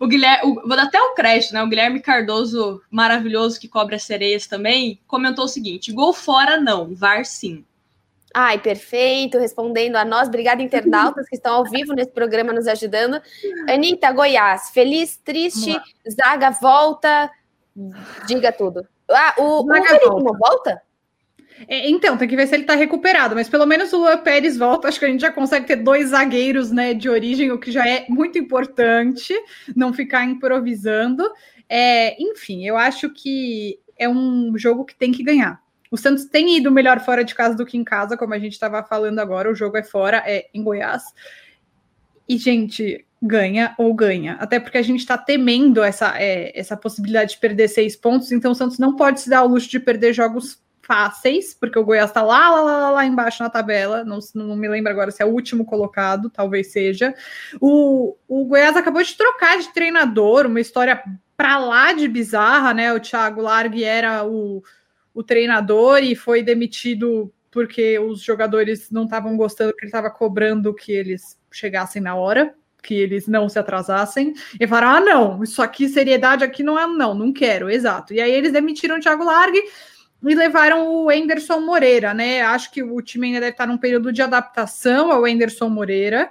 O 0.00 0.06
Guilherme, 0.06 0.50
o, 0.50 0.54
vou 0.66 0.76
dar 0.76 0.84
até 0.84 1.00
o 1.00 1.14
crédito, 1.14 1.52
né? 1.52 1.62
O 1.62 1.68
Guilherme 1.68 2.00
Cardoso, 2.00 2.80
maravilhoso, 2.90 3.60
que 3.60 3.68
cobre 3.68 3.96
as 3.96 4.02
sereias 4.02 4.46
também, 4.46 5.00
comentou 5.06 5.44
o 5.44 5.48
seguinte: 5.48 5.92
gol 5.92 6.12
fora 6.12 6.58
não, 6.58 6.94
VAR 6.94 7.24
sim. 7.24 7.64
Ai, 8.34 8.58
perfeito, 8.58 9.38
respondendo 9.38 9.96
a 9.96 10.04
nós. 10.04 10.28
Obrigada, 10.28 10.62
internautas 10.62 11.28
que 11.28 11.36
estão 11.36 11.54
ao 11.54 11.64
vivo 11.64 11.92
nesse 11.94 12.10
programa 12.10 12.52
nos 12.52 12.66
ajudando. 12.66 13.20
Anitta, 13.68 14.12
Goiás, 14.12 14.70
feliz, 14.70 15.16
triste, 15.16 15.78
Zaga 16.08 16.50
volta, 16.50 17.30
diga 18.26 18.52
tudo. 18.52 18.86
Ah, 19.10 19.34
o, 19.38 19.66
Zaga 19.66 20.06
o 20.06 20.22
volta? 20.22 20.38
volta? 20.38 20.82
É, 21.66 21.88
então, 21.88 22.16
tem 22.16 22.28
que 22.28 22.36
ver 22.36 22.46
se 22.46 22.54
ele 22.54 22.62
está 22.62 22.74
recuperado, 22.74 23.34
mas 23.34 23.48
pelo 23.48 23.66
menos 23.66 23.92
o 23.92 23.98
Luan 23.98 24.18
Pérez 24.18 24.56
volta. 24.56 24.88
Acho 24.88 24.98
que 24.98 25.06
a 25.06 25.08
gente 25.08 25.20
já 25.20 25.32
consegue 25.32 25.66
ter 25.66 25.76
dois 25.76 26.10
zagueiros 26.10 26.70
né, 26.70 26.94
de 26.94 27.08
origem, 27.08 27.50
o 27.50 27.58
que 27.58 27.72
já 27.72 27.86
é 27.88 28.06
muito 28.08 28.38
importante, 28.38 29.34
não 29.74 29.92
ficar 29.92 30.24
improvisando. 30.24 31.28
É, 31.68 32.20
enfim, 32.22 32.64
eu 32.66 32.76
acho 32.76 33.10
que 33.10 33.78
é 33.98 34.08
um 34.08 34.56
jogo 34.56 34.84
que 34.84 34.94
tem 34.94 35.10
que 35.10 35.22
ganhar. 35.22 35.60
O 35.90 35.96
Santos 35.96 36.26
tem 36.26 36.56
ido 36.56 36.70
melhor 36.70 37.00
fora 37.00 37.24
de 37.24 37.34
casa 37.34 37.56
do 37.56 37.64
que 37.64 37.76
em 37.76 37.84
casa, 37.84 38.16
como 38.16 38.34
a 38.34 38.38
gente 38.38 38.52
estava 38.52 38.82
falando 38.82 39.18
agora. 39.18 39.50
O 39.50 39.54
jogo 39.54 39.76
é 39.76 39.82
fora, 39.82 40.22
é 40.26 40.48
em 40.52 40.62
Goiás. 40.62 41.02
E, 42.28 42.36
gente, 42.36 43.06
ganha 43.22 43.74
ou 43.78 43.92
ganha. 43.94 44.34
Até 44.34 44.60
porque 44.60 44.78
a 44.78 44.82
gente 44.82 45.00
está 45.00 45.16
temendo 45.16 45.82
essa, 45.82 46.14
é, 46.18 46.58
essa 46.58 46.76
possibilidade 46.76 47.32
de 47.32 47.38
perder 47.38 47.68
seis 47.68 47.96
pontos, 47.96 48.30
então 48.32 48.52
o 48.52 48.54
Santos 48.54 48.78
não 48.78 48.96
pode 48.96 49.20
se 49.20 49.30
dar 49.30 49.42
o 49.42 49.48
luxo 49.48 49.68
de 49.68 49.80
perder 49.80 50.12
jogos 50.12 50.62
fáceis, 50.88 51.52
porque 51.52 51.78
o 51.78 51.84
Goiás 51.84 52.08
está 52.08 52.22
lá, 52.22 52.48
lá, 52.48 52.62
lá, 52.62 52.90
lá 52.90 53.04
embaixo 53.04 53.42
na 53.42 53.50
tabela, 53.50 54.02
não, 54.02 54.18
não 54.34 54.56
me 54.56 54.66
lembro 54.66 54.90
agora 54.90 55.10
se 55.10 55.22
é 55.22 55.26
o 55.26 55.28
último 55.28 55.66
colocado, 55.66 56.30
talvez 56.30 56.72
seja. 56.72 57.14
O, 57.60 58.16
o 58.26 58.46
Goiás 58.46 58.74
acabou 58.74 59.02
de 59.02 59.14
trocar 59.14 59.58
de 59.58 59.70
treinador, 59.74 60.46
uma 60.46 60.62
história 60.62 61.02
para 61.36 61.58
lá 61.58 61.92
de 61.92 62.08
bizarra, 62.08 62.72
né? 62.72 62.90
O 62.94 62.98
Thiago 62.98 63.42
Largue 63.42 63.84
era 63.84 64.24
o, 64.24 64.62
o 65.12 65.22
treinador 65.22 65.98
e 65.98 66.16
foi 66.16 66.42
demitido 66.42 67.30
porque 67.50 67.98
os 67.98 68.22
jogadores 68.22 68.90
não 68.90 69.04
estavam 69.04 69.36
gostando 69.36 69.74
que 69.74 69.84
ele 69.84 69.88
estava 69.88 70.10
cobrando 70.10 70.74
que 70.74 70.90
eles 70.90 71.38
chegassem 71.52 72.00
na 72.00 72.14
hora, 72.14 72.54
que 72.82 72.94
eles 72.94 73.28
não 73.28 73.46
se 73.46 73.58
atrasassem, 73.58 74.32
e 74.58 74.66
falaram: 74.66 74.88
ah, 74.88 75.00
não, 75.00 75.44
isso 75.44 75.60
aqui, 75.60 75.86
seriedade 75.86 76.44
aqui 76.44 76.62
não 76.62 76.78
é, 76.78 76.86
não, 76.86 77.14
não 77.14 77.30
quero, 77.30 77.68
exato. 77.68 78.14
E 78.14 78.20
aí 78.22 78.32
eles 78.32 78.52
demitiram 78.52 78.96
o 78.96 79.00
Thiago 79.00 79.24
Largue 79.24 79.62
e 80.22 80.34
levaram 80.34 80.88
o 80.88 81.12
Enderson 81.12 81.60
Moreira, 81.60 82.12
né? 82.12 82.42
Acho 82.42 82.70
que 82.72 82.82
o 82.82 83.00
time 83.00 83.28
ainda 83.28 83.40
deve 83.40 83.52
estar 83.52 83.66
num 83.66 83.78
período 83.78 84.12
de 84.12 84.20
adaptação 84.20 85.12
ao 85.12 85.26
Enderson 85.26 85.68
Moreira. 85.68 86.30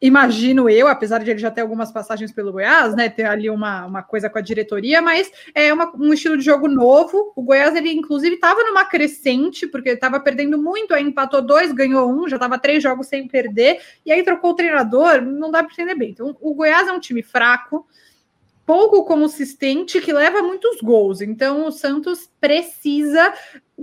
Imagino 0.00 0.70
eu, 0.70 0.86
apesar 0.86 1.24
de 1.24 1.28
ele 1.28 1.40
já 1.40 1.50
ter 1.50 1.60
algumas 1.60 1.90
passagens 1.90 2.30
pelo 2.30 2.52
Goiás, 2.52 2.94
né? 2.94 3.08
Ter 3.08 3.24
ali 3.24 3.50
uma, 3.50 3.84
uma 3.84 4.00
coisa 4.00 4.30
com 4.30 4.38
a 4.38 4.40
diretoria, 4.40 5.02
mas 5.02 5.28
é 5.52 5.74
uma, 5.74 5.92
um 5.96 6.12
estilo 6.12 6.38
de 6.38 6.44
jogo 6.44 6.68
novo. 6.68 7.32
O 7.34 7.42
Goiás, 7.42 7.74
ele 7.74 7.90
inclusive 7.90 8.36
estava 8.36 8.62
numa 8.62 8.84
crescente, 8.84 9.66
porque 9.66 9.90
estava 9.90 10.20
perdendo 10.20 10.56
muito, 10.56 10.94
aí 10.94 11.02
empatou 11.02 11.42
dois, 11.42 11.72
ganhou 11.72 12.08
um, 12.08 12.28
já 12.28 12.36
estava 12.36 12.60
três 12.60 12.80
jogos 12.80 13.08
sem 13.08 13.26
perder, 13.26 13.80
e 14.06 14.12
aí 14.12 14.22
trocou 14.22 14.50
o 14.50 14.54
treinador, 14.54 15.20
não 15.20 15.50
dá 15.50 15.64
para 15.64 15.72
entender 15.72 15.96
bem. 15.96 16.10
Então, 16.10 16.36
o 16.40 16.54
Goiás 16.54 16.86
é 16.86 16.92
um 16.92 17.00
time 17.00 17.22
fraco, 17.22 17.84
pouco 18.68 19.02
consistente 19.06 19.98
que 19.98 20.12
leva 20.12 20.42
muitos 20.42 20.82
gols. 20.82 21.22
Então 21.22 21.66
o 21.66 21.72
Santos 21.72 22.30
precisa 22.38 23.32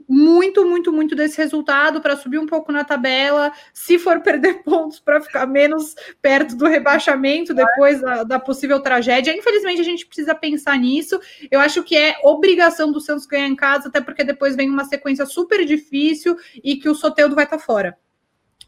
muito, 0.08 0.64
muito, 0.64 0.94
muito 0.94 1.16
desse 1.16 1.40
resultado 1.40 2.02
para 2.02 2.16
subir 2.16 2.38
um 2.38 2.46
pouco 2.46 2.72
na 2.72 2.84
tabela. 2.84 3.52
Se 3.74 3.98
for 3.98 4.22
perder 4.22 4.62
pontos 4.62 5.00
para 5.00 5.20
ficar 5.20 5.48
menos 5.48 5.96
perto 6.22 6.56
do 6.56 6.68
rebaixamento 6.68 7.52
depois 7.52 8.00
da, 8.00 8.24
da, 8.24 8.40
possível 8.40 8.80
tragédia, 8.80 9.36
infelizmente 9.36 9.82
a 9.82 9.86
gente 9.86 10.06
precisa 10.06 10.36
pensar 10.36 10.78
nisso. 10.78 11.20
Eu 11.50 11.60
acho 11.60 11.82
que 11.82 11.98
é 11.98 12.18
obrigação 12.22 12.92
do 12.92 13.02
Santos 13.02 13.26
ganhar 13.26 13.48
em 13.48 13.56
casa, 13.56 13.88
até 13.88 14.00
porque 14.00 14.24
depois 14.24 14.56
vem 14.56 14.70
uma 14.70 14.86
sequência 14.86 15.26
super 15.26 15.66
difícil 15.66 16.38
e 16.64 16.76
que 16.76 16.88
o 16.88 16.94
Soteudo 16.94 17.34
vai 17.34 17.46
estar 17.46 17.58
tá 17.58 17.64
fora. 17.64 17.98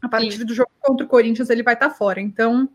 A 0.02 0.08
partir 0.08 0.38
Sim. 0.38 0.46
do 0.46 0.54
jogo 0.54 0.70
contra 0.80 1.06
o 1.06 1.08
Corinthians 1.08 1.48
ele 1.48 1.62
vai 1.62 1.74
estar 1.74 1.90
tá 1.90 1.94
fora. 1.94 2.20
Então 2.20 2.68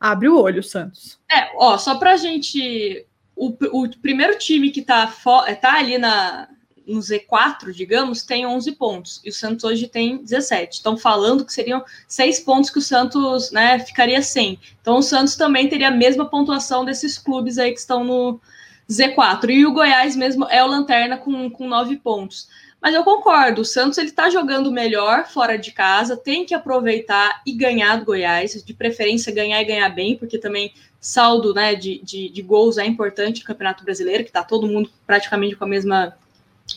abre 0.00 0.28
o 0.28 0.40
olho, 0.40 0.62
Santos. 0.62 1.18
É, 1.30 1.50
ó, 1.56 1.76
só 1.78 1.96
pra 1.96 2.16
gente. 2.16 3.06
O, 3.34 3.54
o 3.82 3.88
primeiro 3.98 4.38
time 4.38 4.70
que 4.70 4.80
tá, 4.80 5.12
é, 5.46 5.54
tá 5.54 5.74
ali 5.74 5.98
na, 5.98 6.48
no 6.86 7.00
Z4, 7.00 7.72
digamos, 7.72 8.22
tem 8.22 8.46
11 8.46 8.72
pontos, 8.72 9.20
e 9.24 9.28
o 9.28 9.32
Santos 9.32 9.64
hoje 9.64 9.88
tem 9.88 10.18
17. 10.18 10.76
Estão 10.76 10.96
falando 10.96 11.44
que 11.44 11.52
seriam 11.52 11.84
seis 12.06 12.38
pontos 12.38 12.70
que 12.70 12.78
o 12.78 12.82
Santos 12.82 13.50
né, 13.50 13.78
ficaria 13.80 14.22
sem. 14.22 14.58
Então 14.80 14.98
o 14.98 15.02
Santos 15.02 15.36
também 15.36 15.68
teria 15.68 15.88
a 15.88 15.90
mesma 15.90 16.24
pontuação 16.24 16.84
desses 16.84 17.18
clubes 17.18 17.58
aí 17.58 17.72
que 17.72 17.80
estão 17.80 18.04
no 18.04 18.40
Z4. 18.88 19.50
E 19.50 19.66
o 19.66 19.72
Goiás 19.72 20.14
mesmo 20.14 20.46
é 20.48 20.62
o 20.62 20.68
Lanterna 20.68 21.18
com, 21.18 21.50
com 21.50 21.68
nove 21.68 21.96
pontos. 21.96 22.48
Mas 22.80 22.94
eu 22.94 23.02
concordo, 23.02 23.62
o 23.62 23.64
Santos 23.64 23.98
ele 23.98 24.10
está 24.10 24.28
jogando 24.30 24.70
melhor 24.70 25.26
fora 25.26 25.56
de 25.56 25.72
casa, 25.72 26.16
tem 26.16 26.44
que 26.44 26.54
aproveitar 26.54 27.42
e 27.46 27.52
ganhar 27.52 27.96
do 27.96 28.04
Goiás, 28.04 28.62
de 28.62 28.74
preferência 28.74 29.34
ganhar 29.34 29.60
e 29.60 29.64
ganhar 29.64 29.88
bem, 29.88 30.16
porque 30.16 30.38
também 30.38 30.72
saldo 31.00 31.54
né, 31.54 31.74
de, 31.74 32.00
de, 32.02 32.28
de 32.28 32.42
gols 32.42 32.78
é 32.78 32.86
importante 32.86 33.40
no 33.40 33.46
Campeonato 33.46 33.84
Brasileiro, 33.84 34.24
que 34.24 34.30
está 34.30 34.42
todo 34.42 34.66
mundo 34.66 34.90
praticamente 35.06 35.56
com 35.56 35.64
a 35.64 35.68
mesma 35.68 36.16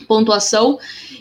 pontuação. 0.06 0.78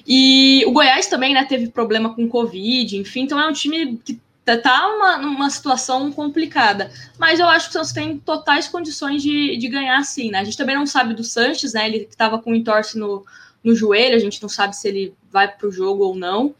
E 0.07 0.63
o 0.67 0.71
Goiás 0.71 1.07
também 1.07 1.33
né, 1.33 1.43
teve 1.43 1.69
problema 1.69 2.13
com 2.13 2.29
Covid, 2.29 2.97
enfim, 2.97 3.21
então 3.21 3.39
é 3.39 3.47
um 3.47 3.53
time 3.53 3.97
que 3.97 4.19
tá, 4.45 4.57
tá 4.57 4.87
uma, 4.87 5.17
numa 5.17 5.49
situação 5.49 6.11
complicada. 6.11 6.91
Mas 7.17 7.39
eu 7.39 7.47
acho 7.47 7.65
que 7.65 7.71
o 7.71 7.73
Santos 7.73 7.91
tem 7.91 8.17
totais 8.17 8.67
condições 8.67 9.21
de, 9.21 9.57
de 9.57 9.67
ganhar 9.67 10.01
sim, 10.03 10.31
né? 10.31 10.39
A 10.39 10.43
gente 10.43 10.57
também 10.57 10.75
não 10.75 10.85
sabe 10.85 11.13
do 11.13 11.23
Sanches, 11.23 11.73
né? 11.73 11.87
Ele 11.87 12.07
estava 12.09 12.39
com 12.39 12.55
entorse 12.55 12.97
no, 12.97 13.25
no 13.63 13.75
joelho, 13.75 14.15
a 14.15 14.19
gente 14.19 14.41
não 14.41 14.49
sabe 14.49 14.75
se 14.75 14.87
ele 14.87 15.13
vai 15.31 15.47
para 15.47 15.67
o 15.67 15.71
jogo 15.71 16.03
ou 16.03 16.15
não. 16.15 16.55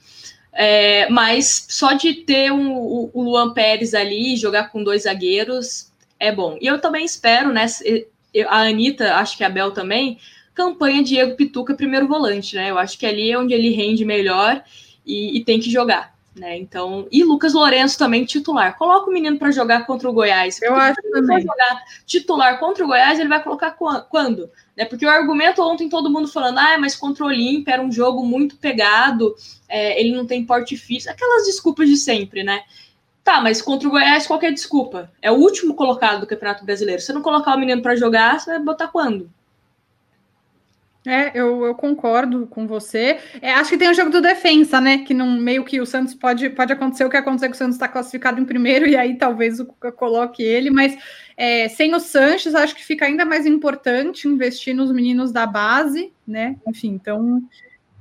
É, 0.51 1.09
mas 1.09 1.67
só 1.69 1.93
de 1.93 2.13
ter 2.13 2.51
um, 2.51 2.73
o, 2.73 3.11
Luan 3.15 3.53
Pérez 3.53 3.93
ali, 3.93 4.35
jogar 4.35 4.71
com 4.71 4.83
dois 4.83 5.03
zagueiros, 5.03 5.91
é 6.19 6.31
bom. 6.31 6.57
E 6.59 6.67
eu 6.67 6.79
também 6.79 7.05
espero, 7.05 7.53
né? 7.53 7.65
A 8.47 8.63
Anitta, 8.63 9.15
acho 9.15 9.37
que 9.37 9.43
a 9.43 9.49
Bel 9.49 9.71
também, 9.71 10.19
campanha 10.53 11.03
Diego 11.03 11.35
Pituca, 11.35 11.73
primeiro 11.73 12.07
volante, 12.07 12.55
né? 12.55 12.69
Eu 12.69 12.77
acho 12.77 12.97
que 12.97 13.05
ali 13.05 13.31
é 13.31 13.37
onde 13.37 13.53
ele 13.53 13.69
rende 13.69 14.03
melhor 14.03 14.61
e, 15.05 15.37
e 15.37 15.43
tem 15.43 15.59
que 15.59 15.71
jogar. 15.71 16.18
Né? 16.35 16.57
Então, 16.57 17.07
e 17.11 17.23
Lucas 17.23 17.53
Lourenço 17.53 17.97
também 17.97 18.23
titular. 18.23 18.77
Coloca 18.77 19.09
o 19.09 19.13
menino 19.13 19.37
para 19.37 19.51
jogar 19.51 19.85
contra 19.85 20.09
o 20.09 20.13
Goiás. 20.13 20.61
Eu 20.61 20.75
acho 20.75 21.01
que 21.01 21.09
também. 21.09 21.41
jogar 21.41 21.83
titular 22.05 22.59
contra 22.59 22.83
o 22.83 22.87
Goiás, 22.87 23.19
ele 23.19 23.27
vai 23.27 23.43
colocar 23.43 23.71
quando? 24.09 24.49
Né? 24.77 24.85
Porque 24.85 25.05
o 25.05 25.09
argumento 25.09 25.61
ontem 25.61 25.89
todo 25.89 26.09
mundo 26.09 26.27
falando, 26.27 26.59
ah, 26.59 26.77
mas 26.79 26.95
contra 26.95 27.23
o 27.23 27.27
Olímpia 27.27 27.73
era 27.73 27.81
um 27.81 27.91
jogo 27.91 28.25
muito 28.25 28.57
pegado, 28.57 29.35
é, 29.67 29.99
ele 29.99 30.15
não 30.15 30.25
tem 30.25 30.45
porte 30.45 30.77
físico, 30.77 31.11
aquelas 31.11 31.45
desculpas 31.45 31.89
de 31.89 31.97
sempre, 31.97 32.43
né? 32.43 32.61
Tá, 33.23 33.41
mas 33.41 33.61
contra 33.61 33.87
o 33.87 33.91
Goiás, 33.91 34.25
qual 34.25 34.41
é 34.41 34.51
desculpa? 34.51 35.11
É 35.21 35.29
o 35.29 35.35
último 35.35 35.75
colocado 35.75 36.21
do 36.21 36.27
Campeonato 36.27 36.65
Brasileiro. 36.65 37.01
Se 37.01 37.13
não 37.13 37.21
colocar 37.21 37.55
o 37.55 37.59
menino 37.59 37.81
para 37.81 37.95
jogar, 37.95 38.39
você 38.39 38.51
vai 38.51 38.59
botar 38.59 38.87
quando? 38.87 39.29
É, 41.07 41.31
eu, 41.33 41.65
eu 41.65 41.75
concordo 41.75 42.45
com 42.47 42.67
você. 42.67 43.19
É, 43.41 43.53
acho 43.53 43.69
que 43.69 43.77
tem 43.77 43.89
o 43.89 43.93
jogo 43.93 44.09
do 44.09 44.21
defensa, 44.21 44.81
né? 44.81 44.99
Que 44.99 45.13
não, 45.13 45.39
meio 45.39 45.63
que 45.63 45.79
o 45.79 45.85
Santos 45.85 46.13
pode, 46.13 46.49
pode 46.49 46.73
acontecer 46.73 47.05
o 47.05 47.09
que 47.09 47.15
aconteceu 47.15 47.49
que 47.49 47.55
o 47.55 47.57
Santos 47.57 47.75
está 47.75 47.87
classificado 47.87 48.39
em 48.39 48.45
primeiro, 48.45 48.85
e 48.87 48.97
aí 48.97 49.17
talvez 49.17 49.59
o 49.59 49.65
Cuca 49.65 49.91
coloque 49.91 50.43
ele, 50.43 50.69
mas 50.69 50.97
é, 51.37 51.69
sem 51.69 51.95
o 51.95 51.99
Sanches, 51.99 52.53
acho 52.53 52.75
que 52.75 52.83
fica 52.83 53.05
ainda 53.05 53.23
mais 53.23 53.45
importante 53.45 54.27
investir 54.27 54.75
nos 54.75 54.91
meninos 54.91 55.31
da 55.31 55.45
base, 55.45 56.11
né? 56.27 56.57
Enfim, 56.67 56.89
então 56.89 57.41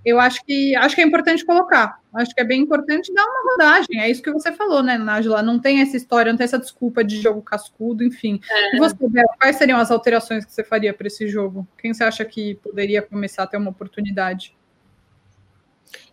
eu 0.05 0.19
acho 0.19 0.45
que 0.45 0.75
acho 0.75 0.95
que 0.97 1.01
é 1.01 1.05
importante 1.05 1.45
colocar. 1.45 2.01
Acho 2.19 2.35
que 2.35 2.41
é 2.41 2.45
bem 2.45 2.63
importante 2.63 3.13
dar 3.15 3.25
uma 3.25 3.53
rodagem. 3.53 4.01
É 4.01 4.11
isso 4.11 4.23
que 4.23 4.33
você 4.33 4.51
falou, 4.53 4.83
né, 4.83 4.99
Nájila? 4.99 5.41
Não 5.41 5.59
tem 5.59 5.81
essa 5.81 5.97
história, 5.97 6.33
não 6.33 6.37
tem 6.37 6.45
essa 6.45 6.59
desculpa 6.59 7.05
de 7.05 7.21
jogo 7.21 7.41
cascudo, 7.41 8.03
enfim. 8.03 8.41
É. 8.51 8.77
E 8.77 8.79
você, 8.79 8.97
Bela, 9.01 9.29
quais 9.39 9.57
seriam 9.57 9.79
as 9.79 9.91
alterações 9.91 10.45
que 10.45 10.53
você 10.53 10.65
faria 10.65 10.93
para 10.93 11.07
esse 11.07 11.29
jogo? 11.29 11.67
Quem 11.79 11.95
você 11.95 12.03
acha 12.03 12.25
que 12.25 12.57
poderia 12.57 13.01
começar 13.01 13.45
a 13.45 13.47
ter 13.47 13.57
uma 13.57 13.71
oportunidade? 13.71 14.57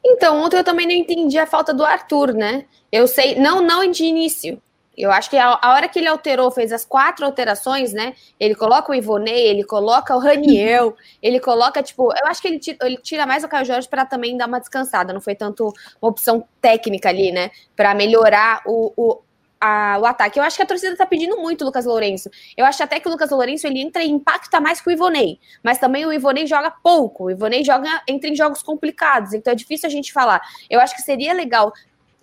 Então, 0.06 0.42
ontem 0.44 0.58
eu 0.58 0.64
também 0.64 0.86
não 0.86 0.94
entendi 0.94 1.38
a 1.40 1.48
falta 1.48 1.74
do 1.74 1.84
Arthur, 1.84 2.34
né? 2.34 2.66
Eu 2.92 3.08
sei, 3.08 3.40
não, 3.40 3.62
não 3.62 3.90
de 3.90 4.04
início. 4.04 4.62
Eu 4.98 5.12
acho 5.12 5.30
que 5.30 5.38
a, 5.38 5.60
a, 5.62 5.74
hora 5.74 5.88
que 5.88 6.00
ele 6.00 6.08
alterou, 6.08 6.50
fez 6.50 6.72
as 6.72 6.86
quatro 6.86 7.26
alterações, 7.26 7.92
né? 7.92 8.14
Ele 8.40 8.56
coloca 8.56 8.92
o 8.92 8.96
Ivonei, 8.96 9.48
ele 9.48 9.64
coloca 9.64 10.16
o 10.16 10.20
Raniel, 10.20 10.96
ele 11.22 11.40
coloca, 11.40 11.84
tipo, 11.84 12.12
eu 12.12 12.28
acho 12.28 12.42
que 12.42 12.48
ele 12.48 12.60
tira, 12.60 12.78
ele 12.84 12.98
tira 12.98 13.26
mais 13.26 13.44
o 13.44 13.48
Caio 13.48 13.66
Jorge 13.66 13.88
para 13.90 14.06
também 14.06 14.38
dar 14.38 14.48
uma 14.48 14.60
descansada. 14.60 15.12
Não 15.12 15.22
foi 15.22 15.36
tanto 15.36 15.74
uma 16.02 16.10
opção 16.10 16.48
técnica 16.62 17.10
ali, 17.10 17.32
né? 17.32 17.52
Para 17.76 17.94
melhorar 17.94 18.62
o, 18.66 18.94
o, 18.96 19.22
a, 19.60 19.98
o 20.00 20.06
ataque. 20.06 20.40
Eu 20.40 20.44
acho 20.44 20.56
que 20.56 20.64
a 20.64 20.66
torcida 20.66 20.96
tá 20.96 21.06
pedindo 21.06 21.38
muito 21.38 21.64
o 21.64 21.66
Lucas 21.66 21.86
Lourenço. 21.86 22.30
Eu 22.56 22.66
acho 22.66 22.84
até 22.84 23.00
que 23.00 23.08
o 23.08 23.12
Lucas 23.12 23.32
Lourenço 23.32 23.66
ele 23.66 23.82
entra 23.82 24.04
e 24.04 24.10
impacta 24.10 24.62
mais 24.62 24.80
que 24.80 24.90
o 24.90 24.92
Ivonei. 24.92 25.40
Mas 25.64 25.78
também 25.78 26.06
o 26.06 26.14
Ivonei 26.14 26.46
joga 26.46 26.72
pouco. 26.72 27.26
O 27.26 27.32
Ivonei 27.32 27.64
joga, 27.64 28.02
entra 28.08 28.30
em 28.30 28.36
jogos 28.36 28.62
complicados. 28.62 29.34
Então 29.34 29.52
é 29.52 29.56
difícil 29.56 29.88
a 29.88 29.92
gente 29.92 30.14
falar. 30.14 30.42
Eu 30.70 30.80
acho 30.80 30.96
que 30.96 31.02
seria 31.02 31.34
legal 31.34 31.74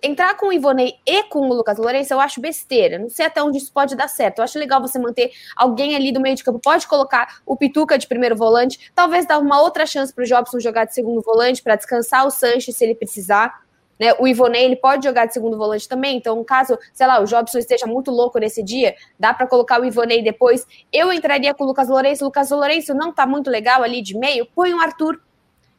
entrar 0.03 0.35
com 0.35 0.47
o 0.47 0.53
Ivonei 0.53 0.95
e 1.05 1.23
com 1.23 1.39
o 1.39 1.53
Lucas 1.53 1.77
Lourenço, 1.77 2.13
eu 2.13 2.19
acho 2.19 2.41
besteira. 2.41 2.99
Não 2.99 3.09
sei 3.09 3.25
até 3.25 3.41
onde 3.41 3.57
isso 3.57 3.71
pode 3.71 3.95
dar 3.95 4.09
certo. 4.09 4.39
Eu 4.39 4.43
acho 4.43 4.59
legal 4.59 4.81
você 4.81 4.99
manter 4.99 5.31
alguém 5.55 5.95
ali 5.95 6.11
do 6.11 6.19
meio 6.19 6.35
de 6.35 6.43
campo. 6.43 6.59
Pode 6.59 6.85
colocar 6.85 7.39
o 7.45 7.55
Pituca 7.55 7.97
de 7.97 8.05
primeiro 8.05 8.35
volante, 8.35 8.91
talvez 8.93 9.25
dar 9.25 9.39
uma 9.39 9.61
outra 9.61 9.85
chance 9.85 10.13
para 10.13 10.23
o 10.23 10.27
Jobson 10.27 10.59
jogar 10.59 10.85
de 10.85 10.93
segundo 10.93 11.21
volante 11.21 11.63
para 11.63 11.77
descansar 11.77 12.27
o 12.27 12.29
Sanches 12.29 12.75
se 12.75 12.83
ele 12.83 12.93
precisar. 12.93 13.63
Né? 13.97 14.13
O 14.19 14.27
Ivonei 14.27 14.65
ele 14.65 14.75
pode 14.75 15.07
jogar 15.07 15.25
de 15.27 15.33
segundo 15.33 15.57
volante 15.57 15.87
também, 15.87 16.17
então 16.17 16.43
caso, 16.43 16.77
sei 16.93 17.07
lá, 17.07 17.21
o 17.21 17.25
Jobson 17.25 17.59
esteja 17.59 17.85
muito 17.85 18.11
louco 18.11 18.39
nesse 18.39 18.63
dia, 18.63 18.95
dá 19.17 19.33
para 19.33 19.47
colocar 19.47 19.79
o 19.79 19.85
Ivonei 19.85 20.21
depois. 20.21 20.67
Eu 20.91 21.13
entraria 21.13 21.53
com 21.53 21.63
o 21.63 21.67
Lucas 21.67 21.87
Lourenço. 21.87 22.23
O 22.23 22.27
Lucas 22.27 22.49
Lourenço 22.49 22.93
não 22.93 23.13
tá 23.13 23.25
muito 23.25 23.49
legal 23.49 23.83
ali 23.83 24.01
de 24.01 24.17
meio, 24.17 24.45
põe 24.53 24.73
o 24.73 24.81
Arthur 24.81 25.21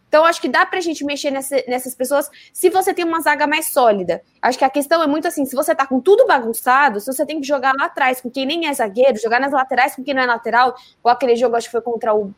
então, 0.09 0.25
acho 0.25 0.41
que 0.41 0.49
dá 0.49 0.65
pra 0.65 0.81
gente 0.81 1.05
mexer 1.05 1.31
nessa, 1.31 1.57
nessas 1.67 1.95
pessoas 1.95 2.31
se 2.53 2.71
você 2.71 2.95
tem 2.95 3.05
uma 3.05 3.21
zaga 3.21 3.47
mais 3.47 3.73
sólida. 3.73 4.23
Acho 4.41 4.57
que 4.57 4.65
a 4.65 4.71
questão 4.71 5.03
é 5.03 5.07
muito 5.07 5.27
assim: 5.27 5.45
se 5.45 5.57
você 5.57 5.75
tá 5.75 5.87
com 5.87 6.01
tudo 6.01 6.27
bagunçado, 6.27 7.01
se 7.01 7.13
você 7.13 7.27
tem 7.27 7.41
que 7.41 7.47
jogar 7.47 7.73
lá 7.77 7.87
atrás 7.87 8.21
com 8.21 8.31
quem 8.31 8.47
nem 8.47 8.69
é 8.69 8.73
zagueiro, 8.73 9.19
jogar 9.19 9.41
nas 9.41 9.53
laterais 9.53 9.97
com 9.97 10.05
quem 10.05 10.15
não 10.15 10.23
é 10.23 10.27
lateral, 10.27 10.77
ou 11.03 11.11
aquele 11.11 11.35
jogo, 11.35 11.57
acho 11.57 11.67
que 11.67 11.73
foi 11.73 11.83
contra 11.83 12.15
o, 12.15 12.33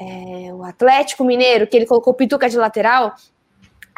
é, 0.00 0.52
o 0.52 0.64
Atlético 0.64 1.24
Mineiro, 1.24 1.66
que 1.66 1.76
ele 1.76 1.86
colocou 1.86 2.12
o 2.12 2.16
Pituca 2.16 2.48
de 2.48 2.56
lateral, 2.56 3.14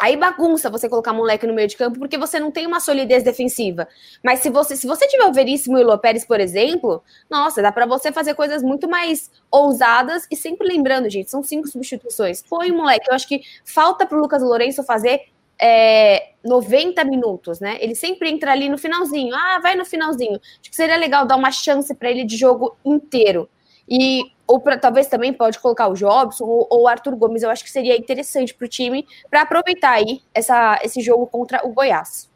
Aí 0.00 0.16
bagunça 0.16 0.70
você 0.70 0.88
colocar 0.88 1.12
moleque 1.12 1.46
no 1.46 1.52
meio 1.52 1.68
de 1.68 1.76
campo 1.76 1.98
porque 1.98 2.16
você 2.16 2.40
não 2.40 2.50
tem 2.50 2.66
uma 2.66 2.80
solidez 2.80 3.22
defensiva. 3.22 3.86
Mas 4.24 4.38
se 4.38 4.48
você 4.48 4.74
se 4.74 4.86
você 4.86 5.06
tiver 5.06 5.26
o 5.26 5.32
Veríssimo 5.32 5.76
e 5.76 5.82
o 5.84 5.86
Lopérez, 5.86 6.24
por 6.24 6.40
exemplo, 6.40 7.02
nossa, 7.28 7.60
dá 7.60 7.70
para 7.70 7.84
você 7.84 8.10
fazer 8.10 8.34
coisas 8.34 8.62
muito 8.62 8.88
mais 8.88 9.30
ousadas 9.50 10.26
e 10.30 10.36
sempre 10.36 10.66
lembrando, 10.66 11.10
gente, 11.10 11.30
são 11.30 11.42
cinco 11.42 11.68
substituições. 11.68 12.42
Põe 12.42 12.70
o 12.70 12.76
moleque, 12.76 13.10
eu 13.10 13.14
acho 13.14 13.28
que 13.28 13.42
falta 13.64 14.06
pro 14.06 14.18
Lucas 14.18 14.42
Lourenço 14.42 14.82
fazer 14.82 15.20
é, 15.60 16.30
90 16.42 17.04
minutos, 17.04 17.60
né? 17.60 17.76
Ele 17.80 17.94
sempre 17.94 18.30
entra 18.30 18.52
ali 18.52 18.70
no 18.70 18.78
finalzinho. 18.78 19.34
Ah, 19.34 19.60
vai 19.62 19.74
no 19.74 19.84
finalzinho. 19.84 20.40
Acho 20.60 20.70
que 20.70 20.76
seria 20.76 20.96
legal 20.96 21.26
dar 21.26 21.36
uma 21.36 21.52
chance 21.52 21.94
para 21.94 22.10
ele 22.10 22.24
de 22.24 22.38
jogo 22.38 22.74
inteiro. 22.82 23.48
E 23.86 24.32
ou 24.50 24.58
pra, 24.58 24.76
talvez 24.76 25.06
também 25.06 25.32
pode 25.32 25.60
colocar 25.60 25.86
o 25.86 25.94
Jobson 25.94 26.44
ou, 26.44 26.82
o 26.82 26.88
Arthur 26.88 27.14
Gomes, 27.14 27.44
eu 27.44 27.50
acho 27.50 27.62
que 27.62 27.70
seria 27.70 27.96
interessante 27.96 28.52
para 28.52 28.64
o 28.64 28.68
time 28.68 29.06
para 29.30 29.42
aproveitar 29.42 29.92
aí 29.92 30.22
essa, 30.34 30.76
esse 30.82 31.00
jogo 31.00 31.24
contra 31.28 31.64
o 31.64 31.72
Goiás. 31.72 32.28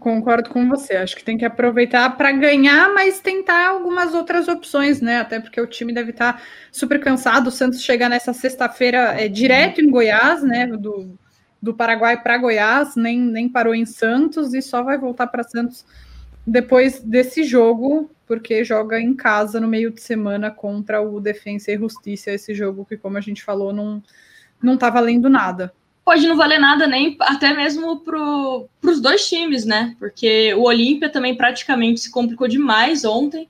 Concordo 0.00 0.50
com 0.50 0.68
você, 0.68 0.96
acho 0.96 1.14
que 1.14 1.22
tem 1.22 1.38
que 1.38 1.44
aproveitar 1.44 2.16
para 2.16 2.32
ganhar, 2.32 2.92
mas 2.92 3.20
tentar 3.20 3.68
algumas 3.68 4.14
outras 4.14 4.48
opções, 4.48 5.00
né? 5.00 5.20
Até 5.20 5.38
porque 5.38 5.60
o 5.60 5.66
time 5.68 5.94
deve 5.94 6.10
estar 6.10 6.32
tá 6.32 6.42
super 6.72 6.98
cansado. 6.98 7.46
O 7.46 7.52
Santos 7.52 7.80
chega 7.80 8.08
nessa 8.08 8.32
sexta-feira 8.32 9.14
é, 9.22 9.28
direto 9.28 9.80
em 9.80 9.88
Goiás, 9.88 10.42
né? 10.42 10.66
Do, 10.66 11.16
do 11.62 11.72
Paraguai 11.72 12.20
para 12.20 12.36
Goiás, 12.36 12.96
nem, 12.96 13.20
nem 13.20 13.48
parou 13.48 13.76
em 13.76 13.86
Santos 13.86 14.54
e 14.54 14.60
só 14.60 14.82
vai 14.82 14.98
voltar 14.98 15.28
para 15.28 15.44
Santos 15.44 15.86
depois 16.46 17.00
desse 17.00 17.44
jogo 17.44 18.10
porque 18.26 18.64
joga 18.64 18.98
em 18.98 19.14
casa 19.14 19.60
no 19.60 19.68
meio 19.68 19.90
de 19.90 20.00
semana 20.00 20.50
contra 20.50 21.02
o 21.02 21.20
Defensa 21.20 21.70
e 21.70 21.76
Justiça, 21.76 22.30
esse 22.30 22.54
jogo 22.54 22.86
que, 22.86 22.96
como 22.96 23.18
a 23.18 23.20
gente 23.20 23.42
falou, 23.42 23.74
não, 23.74 24.02
não 24.62 24.78
tá 24.78 24.88
valendo 24.88 25.28
nada. 25.28 25.70
Pode 26.02 26.26
não 26.26 26.34
valer 26.34 26.58
nada 26.58 26.86
nem 26.86 27.14
até 27.20 27.54
mesmo 27.54 28.00
para 28.00 28.18
os 28.90 29.00
dois 29.00 29.28
times, 29.28 29.66
né? 29.66 29.94
Porque 29.98 30.54
o 30.54 30.62
Olímpia 30.62 31.10
também 31.10 31.36
praticamente 31.36 32.00
se 32.00 32.10
complicou 32.10 32.48
demais 32.48 33.04
ontem. 33.04 33.48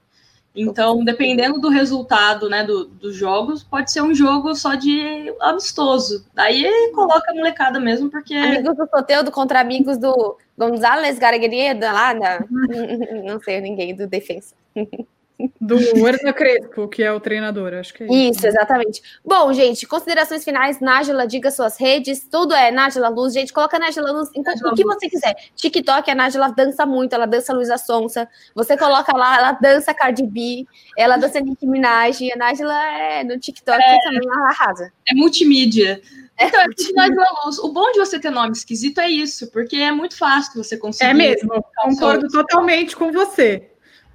Então, 0.54 1.02
dependendo 1.02 1.58
do 1.58 1.70
resultado 1.70 2.48
né, 2.48 2.62
do, 2.62 2.84
dos 2.84 3.16
jogos, 3.16 3.62
pode 3.62 3.90
ser 3.90 4.02
um 4.02 4.14
jogo 4.14 4.54
só 4.54 4.74
de 4.74 5.34
amistoso. 5.40 6.26
Daí 6.34 6.92
coloca 6.94 7.30
a 7.30 7.34
molecada 7.34 7.80
mesmo, 7.80 8.10
porque. 8.10 8.34
Amigos 8.34 8.76
do 8.76 8.86
Soteudo 8.86 9.30
contra 9.30 9.60
amigos 9.60 9.96
do 9.96 10.36
Gonzalez 10.56 11.18
Gargueria, 11.18 11.76
lá 11.80 12.12
da. 12.12 12.44
não 13.24 13.40
sei 13.40 13.60
ninguém 13.60 13.94
do 13.94 14.06
defensa. 14.06 14.54
Do 15.60 15.78
Hernan 15.78 16.32
Crespo, 16.32 16.88
que 16.88 17.02
é 17.02 17.12
o 17.12 17.20
treinador, 17.20 17.74
acho 17.74 17.94
que 17.94 18.04
é 18.04 18.06
isso. 18.06 18.38
Isso, 18.38 18.46
exatamente. 18.46 19.02
Bom, 19.24 19.52
gente, 19.52 19.86
considerações 19.86 20.44
finais, 20.44 20.80
Nájila, 20.80 21.26
diga 21.26 21.50
suas 21.50 21.78
redes, 21.78 22.26
tudo 22.30 22.54
é 22.54 22.70
Nájila 22.70 23.08
Luz, 23.08 23.32
gente, 23.32 23.52
coloca 23.52 23.78
Nájila 23.78 24.12
Luz 24.12 24.30
em 24.34 24.40
o 24.40 24.74
que 24.74 24.84
você 24.84 25.08
quiser. 25.08 25.34
TikTok, 25.56 26.10
a 26.10 26.14
Nájila 26.14 26.52
dança 26.52 26.84
muito, 26.86 27.14
ela 27.14 27.26
dança 27.26 27.52
Luísa 27.52 27.78
Sonsa, 27.78 28.28
você 28.54 28.76
coloca 28.76 29.16
lá, 29.16 29.38
ela 29.38 29.52
dança 29.52 29.94
Cardi 29.94 30.24
B, 30.24 30.66
ela 30.96 31.16
dança 31.16 31.40
Nicki 31.40 31.66
Minaj, 31.66 32.20
a 32.32 32.36
Nájila 32.36 32.74
é 32.74 33.24
no 33.24 33.38
TikTok 33.38 33.80
é, 33.80 33.98
também 34.04 34.20
ela 34.24 34.48
arrasa. 34.48 34.92
É 35.06 35.14
multimídia. 35.14 36.00
Então, 36.40 36.60
é 36.60 36.66
Nájila 36.94 37.26
Luz. 37.44 37.58
O 37.58 37.72
bom 37.72 37.90
de 37.92 37.98
você 37.98 38.18
ter 38.18 38.30
nome 38.30 38.52
esquisito 38.52 39.00
é 39.00 39.08
isso, 39.08 39.50
porque 39.50 39.76
é 39.76 39.92
muito 39.92 40.16
fácil 40.16 40.62
você 40.62 40.76
conseguir. 40.76 41.10
É 41.10 41.14
mesmo, 41.14 41.64
concordo 41.76 42.28
totalmente 42.28 42.96
com 42.96 43.12
você. 43.12 43.68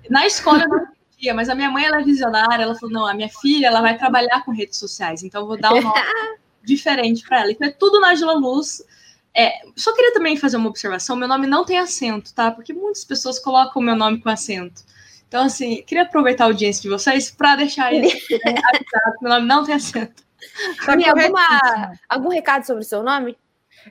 Na 0.09 0.25
escola 0.25 0.63
eu 0.63 0.69
não 0.69 0.96
mas 1.33 1.49
a 1.49 1.55
minha 1.55 1.69
mãe 1.69 1.85
ela 1.85 1.99
é 1.99 2.03
visionária, 2.03 2.63
ela 2.63 2.75
falou: 2.75 2.93
não, 2.93 3.07
a 3.07 3.13
minha 3.13 3.29
filha 3.29 3.67
ela 3.67 3.81
vai 3.81 3.97
trabalhar 3.97 4.43
com 4.45 4.51
redes 4.51 4.77
sociais, 4.77 5.23
então 5.23 5.41
eu 5.41 5.47
vou 5.47 5.59
dar 5.59 5.73
um 5.73 5.81
nome 5.81 5.99
diferente 6.63 7.27
para 7.27 7.41
ela. 7.41 7.51
Então 7.51 7.67
é 7.67 7.71
tudo 7.71 7.99
Nájila 7.99 8.33
Luz. 8.33 8.83
É, 9.33 9.61
só 9.75 9.93
queria 9.93 10.13
também 10.13 10.37
fazer 10.37 10.57
uma 10.57 10.69
observação: 10.69 11.15
meu 11.15 11.27
nome 11.27 11.47
não 11.47 11.65
tem 11.65 11.77
acento, 11.77 12.33
tá? 12.33 12.51
Porque 12.51 12.73
muitas 12.73 13.03
pessoas 13.03 13.39
colocam 13.39 13.81
o 13.81 13.85
meu 13.85 13.95
nome 13.95 14.21
com 14.21 14.29
acento. 14.29 14.83
Então, 15.27 15.43
assim, 15.43 15.83
queria 15.83 16.03
aproveitar 16.03 16.45
a 16.45 16.47
audiência 16.47 16.81
de 16.81 16.89
vocês 16.89 17.29
para 17.29 17.57
deixar 17.57 17.93
isso 17.93 18.15
avisado. 18.33 19.17
meu 19.21 19.31
nome 19.31 19.45
não 19.45 19.63
tem 19.63 19.75
acento. 19.75 20.23
Tá 20.85 20.93
alguma, 20.93 21.91
algum 22.07 22.29
recado 22.29 22.65
sobre 22.65 22.83
o 22.83 22.85
seu 22.85 23.03
nome? 23.03 23.37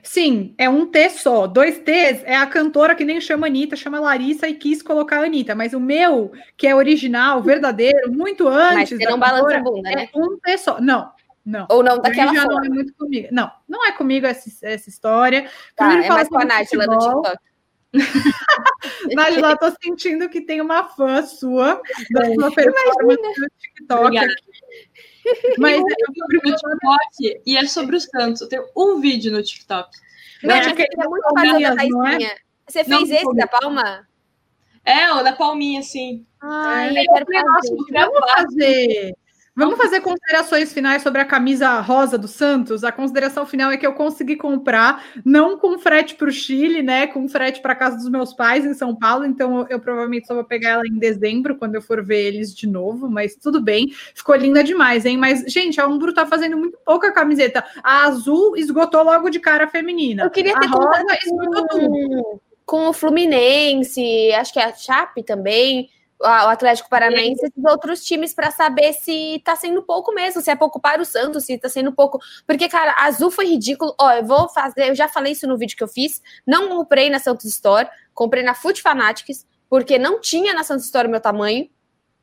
Sim, 0.03 0.53
é 0.57 0.69
um 0.69 0.85
T 0.85 1.09
só. 1.09 1.47
Dois 1.47 1.79
T's 1.79 2.23
é 2.23 2.35
a 2.35 2.45
cantora 2.45 2.95
que 2.95 3.03
nem 3.03 3.19
chama 3.19 3.47
Anitta, 3.47 3.75
chama 3.75 3.99
Larissa 3.99 4.47
e 4.47 4.53
quis 4.53 4.81
colocar 4.81 5.23
Anitta. 5.23 5.55
Mas 5.55 5.73
o 5.73 5.79
meu, 5.79 6.31
que 6.55 6.67
é 6.67 6.75
original, 6.75 7.41
verdadeiro, 7.41 8.11
muito 8.11 8.47
antes. 8.47 8.91
Mas 8.91 9.01
você 9.01 9.09
não 9.09 9.19
balança 9.19 9.57
a 9.57 9.59
bunda, 9.59 9.89
né? 9.89 10.09
É 10.13 10.17
um 10.17 10.37
T 10.37 10.57
só. 10.57 10.79
Não, 10.79 11.11
não. 11.45 11.65
Ou 11.69 11.81
não 11.81 11.99
daquela 11.99 12.33
já 12.33 12.43
forma. 12.43 12.59
não 12.59 12.65
é 12.65 12.69
muito 12.69 12.93
comigo. 12.93 13.27
Não, 13.31 13.51
não 13.67 13.85
é 13.85 13.91
comigo 13.93 14.25
essa, 14.25 14.49
essa 14.63 14.89
história. 14.89 15.49
Tá, 15.75 15.93
é 15.93 16.09
mais 16.09 16.27
com 16.27 16.39
a 16.39 16.45
Nájila 16.45 16.85
no 16.85 16.97
TikTok. 16.99 17.37
Nájila, 19.15 19.57
tô 19.57 19.71
sentindo 19.81 20.27
que 20.27 20.41
tem 20.41 20.59
uma 20.59 20.83
fã 20.83 21.23
sua 21.23 21.81
da 22.11 22.25
sua 22.33 22.51
performance 22.51 23.39
no 23.39 23.47
TikTok. 23.57 24.05
Obrigada. 24.05 24.33
Mas 25.57 25.79
é 25.79 26.19
sobre 26.19 26.37
o 26.37 26.41
TikTok 26.41 27.41
e 27.45 27.57
é 27.57 27.67
sobre 27.67 27.95
o 27.95 28.01
Santos. 28.01 28.41
Eu 28.41 28.49
tenho 28.49 28.65
um 28.75 28.99
vídeo 28.99 29.31
no 29.31 29.41
TikTok. 29.41 29.89
Mas 30.43 30.67
é, 30.67 30.71
é 30.71 31.07
muito 31.07 31.33
palminhas, 31.33 31.75
da 31.75 31.83
é? 31.83 32.37
Você 32.67 32.83
fez 32.83 32.87
não, 32.87 33.01
esse 33.01 33.35
da 33.35 33.47
palma? 33.47 34.07
É, 34.83 35.11
o 35.11 35.23
da 35.23 35.33
palminha, 35.33 35.81
sim. 35.81 36.25
Ai, 36.39 36.95
é, 36.95 37.01
eu 37.03 37.25
quero 37.25 37.25
fazer. 37.25 37.75
Vamos 37.91 38.31
fazer. 38.31 39.15
Vamos 39.57 39.75
fazer 39.75 40.01
considerações 40.01 40.71
finais 40.71 41.01
sobre 41.01 41.19
a 41.19 41.25
camisa 41.25 41.79
rosa 41.79 42.15
do 42.15 42.27
Santos. 42.27 42.83
A 42.83 42.91
consideração 42.91 43.43
final 43.43 43.71
é 43.71 43.77
que 43.77 43.87
eu 43.87 43.93
consegui 43.93 44.35
comprar, 44.35 45.03
não 45.25 45.57
com 45.57 45.79
frete 45.79 46.13
para 46.13 46.27
o 46.27 46.31
Chile, 46.31 46.83
né? 46.83 47.07
Com 47.07 47.27
frete 47.27 47.59
para 47.59 47.73
casa 47.73 47.97
dos 47.97 48.07
meus 48.07 48.35
pais 48.35 48.63
em 48.63 48.75
São 48.75 48.95
Paulo. 48.95 49.25
Então 49.25 49.61
eu, 49.61 49.67
eu, 49.69 49.79
provavelmente 49.79 50.27
só 50.27 50.35
vou 50.35 50.43
pegar 50.43 50.69
ela 50.69 50.83
em 50.85 50.99
dezembro, 50.99 51.57
quando 51.57 51.73
eu 51.73 51.81
for 51.81 52.05
ver 52.05 52.27
eles 52.27 52.55
de 52.55 52.67
novo. 52.67 53.09
Mas 53.09 53.35
tudo 53.35 53.59
bem, 53.59 53.87
ficou 54.13 54.35
linda 54.35 54.63
demais, 54.63 55.07
hein? 55.07 55.17
Mas, 55.17 55.43
gente, 55.51 55.81
a 55.81 55.87
Umbro 55.87 56.13
tá 56.13 56.27
fazendo 56.27 56.55
muito 56.55 56.77
pouca 56.85 57.11
camiseta. 57.11 57.65
A 57.81 58.05
azul 58.05 58.55
esgotou 58.55 59.01
logo 59.01 59.27
de 59.31 59.39
cara 59.39 59.63
a 59.63 59.67
feminina. 59.67 60.21
Eu 60.21 60.29
queria 60.29 60.53
ter 60.59 60.67
a 60.67 60.69
rosa 60.69 61.17
esgotou 61.25 61.67
tudo. 61.67 62.41
Com 62.63 62.89
o 62.89 62.93
Fluminense, 62.93 64.31
acho 64.33 64.53
que 64.53 64.59
a 64.59 64.71
Chape 64.71 65.23
também 65.23 65.89
o 66.19 66.25
Atlético 66.25 66.89
Paranaense 66.89 67.43
e 67.43 67.47
esses 67.47 67.63
outros 67.65 68.03
times 68.03 68.33
para 68.33 68.49
saber 68.49 68.93
se 68.93 69.41
tá 69.45 69.55
sendo 69.55 69.83
pouco 69.83 70.13
mesmo, 70.13 70.41
se 70.41 70.49
é 70.49 70.55
pouco 70.55 70.79
para 70.79 71.01
o 71.01 71.05
Santos, 71.05 71.45
se 71.45 71.57
tá 71.57 71.69
sendo 71.69 71.91
pouco. 71.91 72.19
Porque, 72.45 72.67
cara, 72.67 72.95
azul 72.97 73.29
foi 73.29 73.45
ridículo. 73.45 73.93
Ó, 73.99 74.11
eu 74.11 74.25
vou 74.25 74.49
fazer, 74.49 74.89
eu 74.89 74.95
já 74.95 75.07
falei 75.07 75.33
isso 75.33 75.47
no 75.47 75.57
vídeo 75.57 75.77
que 75.77 75.83
eu 75.83 75.87
fiz. 75.87 76.21
Não 76.45 76.69
comprei 76.69 77.09
na 77.09 77.19
Santos 77.19 77.45
Store, 77.45 77.87
comprei 78.13 78.43
na 78.43 78.55
Foot 78.55 78.81
Fanatics, 78.81 79.45
porque 79.69 79.99
não 79.99 80.19
tinha 80.19 80.53
na 80.53 80.63
Santos 80.63 80.85
Store 80.85 81.07
o 81.07 81.11
meu 81.11 81.21
tamanho. 81.21 81.69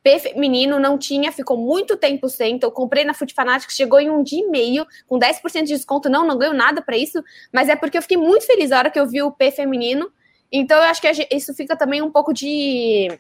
P 0.03 0.19
feminino 0.19 0.79
não 0.79 0.99
tinha, 0.99 1.33
ficou 1.33 1.57
muito 1.57 1.97
tempo 1.97 2.29
sem. 2.29 2.57
Então, 2.57 2.69
eu 2.69 2.73
comprei 2.73 3.05
na 3.05 3.15
Foot 3.15 3.33
Fanatics, 3.33 3.75
chegou 3.75 3.99
em 3.99 4.11
um 4.11 4.23
dia 4.23 4.45
e 4.45 4.51
meio, 4.51 4.87
com 5.07 5.19
10% 5.19 5.63
de 5.63 5.73
desconto. 5.73 6.11
Não, 6.11 6.27
não 6.27 6.37
ganho 6.37 6.53
nada 6.53 6.83
para 6.83 6.97
isso, 6.97 7.23
mas 7.51 7.71
é 7.71 7.77
porque 7.77 7.97
eu 7.97 8.03
fiquei 8.03 8.19
muito 8.19 8.45
feliz 8.45 8.69
na 8.69 8.79
hora 8.79 8.91
que 8.91 9.01
eu 9.01 9.07
vi 9.07 9.23
o 9.23 9.33
P 9.33 9.51
feminino. 9.51 10.13
Então, 10.53 10.77
eu 10.77 10.85
acho 10.85 11.01
que 11.01 11.11
isso 11.31 11.55
fica 11.55 11.75
também 11.75 12.03
um 12.03 12.11
pouco 12.11 12.35
de 12.35 13.19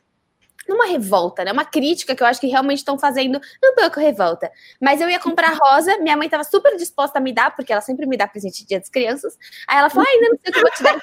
uma 0.72 0.86
revolta, 0.86 1.44
né? 1.44 1.52
Uma 1.52 1.64
crítica 1.64 2.14
que 2.14 2.22
eu 2.22 2.26
acho 2.26 2.40
que 2.40 2.46
realmente 2.46 2.78
estão 2.78 2.98
fazendo 2.98 3.40
um 3.62 3.74
pouco 3.74 4.00
revolta. 4.00 4.50
Mas 4.80 5.00
eu 5.00 5.10
ia 5.10 5.18
comprar 5.18 5.56
rosa, 5.60 5.98
minha 5.98 6.16
mãe 6.16 6.26
estava 6.26 6.44
super 6.44 6.76
disposta 6.76 7.18
a 7.18 7.20
me 7.20 7.32
dar, 7.32 7.54
porque 7.54 7.72
ela 7.72 7.82
sempre 7.82 8.06
me 8.06 8.16
dá 8.16 8.26
presente 8.26 8.62
de 8.62 8.68
dia 8.68 8.80
das 8.80 8.88
crianças. 8.88 9.36
Aí 9.68 9.78
ela 9.78 9.90
falou: 9.90 10.08
ainda 10.08 10.28
não 10.30 10.38
sei 10.38 10.50
o 10.50 10.52
que 10.52 10.58
eu 10.58 10.62
vou 10.62 10.70
te 10.70 10.82
dar 10.82 11.00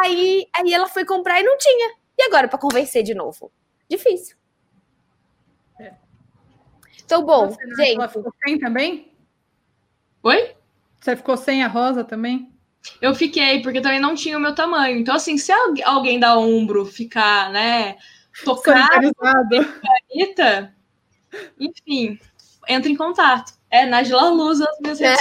aí, 0.00 0.46
aí 0.56 0.72
ela 0.72 0.88
foi 0.88 1.04
comprar 1.04 1.40
e 1.40 1.42
não 1.42 1.56
tinha. 1.58 1.94
E 2.18 2.22
agora, 2.24 2.48
para 2.48 2.58
convencer 2.58 3.02
de 3.02 3.14
novo? 3.14 3.52
Difícil. 3.88 4.36
É. 5.80 5.94
Então, 7.04 7.24
bom, 7.24 7.50
Você, 7.50 7.66
gente. 7.76 7.96
Ela 7.96 8.08
ficou 8.08 8.32
sem 8.44 8.58
também? 8.58 9.12
Oi? 10.22 10.54
Você 11.00 11.16
ficou 11.16 11.36
sem 11.36 11.64
a 11.64 11.68
rosa 11.68 12.04
também? 12.04 12.52
Eu 13.00 13.14
fiquei, 13.14 13.62
porque 13.62 13.80
também 13.80 14.00
não 14.00 14.14
tinha 14.14 14.36
o 14.36 14.40
meu 14.40 14.54
tamanho. 14.54 14.98
Então, 14.98 15.14
assim, 15.14 15.36
se 15.38 15.52
alguém 15.84 16.18
da 16.18 16.36
ombro 16.38 16.84
ficar, 16.84 17.50
né, 17.50 17.96
tocado 18.44 19.10
Anitta, 20.10 20.74
enfim, 21.58 22.18
entra 22.68 22.90
em 22.90 22.96
contato. 22.96 23.52
É 23.70 23.86
Najla 23.86 24.28
Luz 24.28 24.60
as 24.60 24.78
minhas 24.80 25.00
redes 25.00 25.18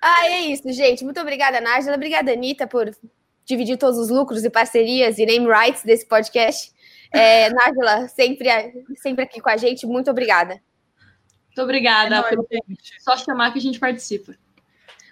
Ah, 0.00 0.26
é 0.30 0.40
isso, 0.42 0.72
gente. 0.72 1.04
Muito 1.04 1.20
obrigada, 1.20 1.60
Nájila. 1.60 1.96
Obrigada, 1.96 2.32
Anitta, 2.32 2.66
por 2.66 2.94
dividir 3.44 3.76
todos 3.76 3.98
os 3.98 4.10
lucros 4.10 4.44
e 4.44 4.50
parcerias 4.50 5.18
e 5.18 5.26
name 5.26 5.46
rights 5.46 5.82
desse 5.82 6.06
podcast. 6.06 6.72
É, 7.12 7.50
Nájila, 7.50 8.08
sempre, 8.08 8.48
sempre 8.96 9.24
aqui 9.24 9.40
com 9.40 9.50
a 9.50 9.56
gente. 9.56 9.86
Muito 9.86 10.10
obrigada. 10.10 10.60
Muito 11.46 11.62
obrigada. 11.62 12.16
É 12.16 13.00
Só 13.00 13.16
chamar 13.16 13.52
que 13.52 13.58
a 13.58 13.62
gente 13.62 13.78
participa. 13.78 14.36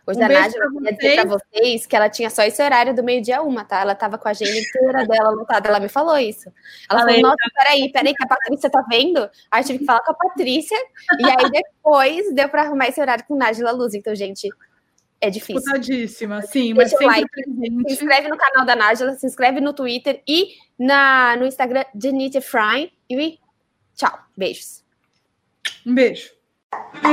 Hoje 0.05 0.19
um 0.19 0.25
a 0.25 0.29
Nádia 0.29 0.61
queria 0.61 0.93
dizer 0.93 1.15
para 1.15 1.39
vocês 1.39 1.87
que 1.87 1.95
ela 1.95 2.09
tinha 2.09 2.29
só 2.29 2.43
esse 2.43 2.61
horário 2.61 2.95
do 2.95 3.05
meio-dia 3.05 3.41
uma, 3.41 3.65
tá? 3.65 3.81
Ela 3.81 3.95
tava 3.95 4.19
com 4.19 4.27
a 4.27 4.33
agenda 4.33 4.59
inteira 4.59 5.07
dela 5.07 5.31
lotada. 5.31 5.69
Ela 5.69 5.79
me 5.79 5.89
falou 5.89 6.19
isso. 6.19 6.53
Ela 6.91 7.01
falou: 7.01 7.21
Nossa, 7.21 7.51
peraí, 7.55 7.93
peraí, 7.93 8.13
que 8.13 8.25
a 8.25 8.27
Patrícia 8.27 8.69
tá 8.69 8.85
vendo? 8.91 9.31
Aí 9.51 9.63
eu 9.63 9.67
tive 9.67 9.79
que 9.79 9.85
falar 9.85 10.01
com 10.01 10.11
a 10.11 10.15
Patrícia. 10.15 10.77
e 11.21 11.25
aí 11.25 11.51
depois 11.51 12.35
deu 12.35 12.49
para 12.49 12.63
arrumar 12.63 12.89
esse 12.89 13.01
horário 13.01 13.25
com 13.27 13.37
Nájila 13.37 13.71
Luz. 13.71 13.95
Então, 13.95 14.13
gente, 14.15 14.49
é 15.21 15.31
difícil. 15.31 15.63
Disputadíssima, 15.63 16.43
sim, 16.43 16.75
mas 16.75 16.91
Deixa 16.91 17.07
like, 17.07 17.29
se 17.87 17.93
inscreve 17.93 18.29
no 18.29 18.37
canal 18.37 18.67
da 18.67 18.75
Nájila, 18.75 19.15
se 19.15 19.25
inscreve 19.25 19.61
no 19.61 19.73
Twitter 19.73 20.21
e 20.27 20.49
na, 20.77 21.37
no 21.37 21.47
Instagram 21.47 21.85
Janita 21.95 22.41
Fry. 22.41 22.93
E 23.09 23.39
tchau, 23.95 24.19
beijos. 24.37 24.83
Um 25.87 25.95
beijo. 25.95 26.42
Thank 26.73 27.13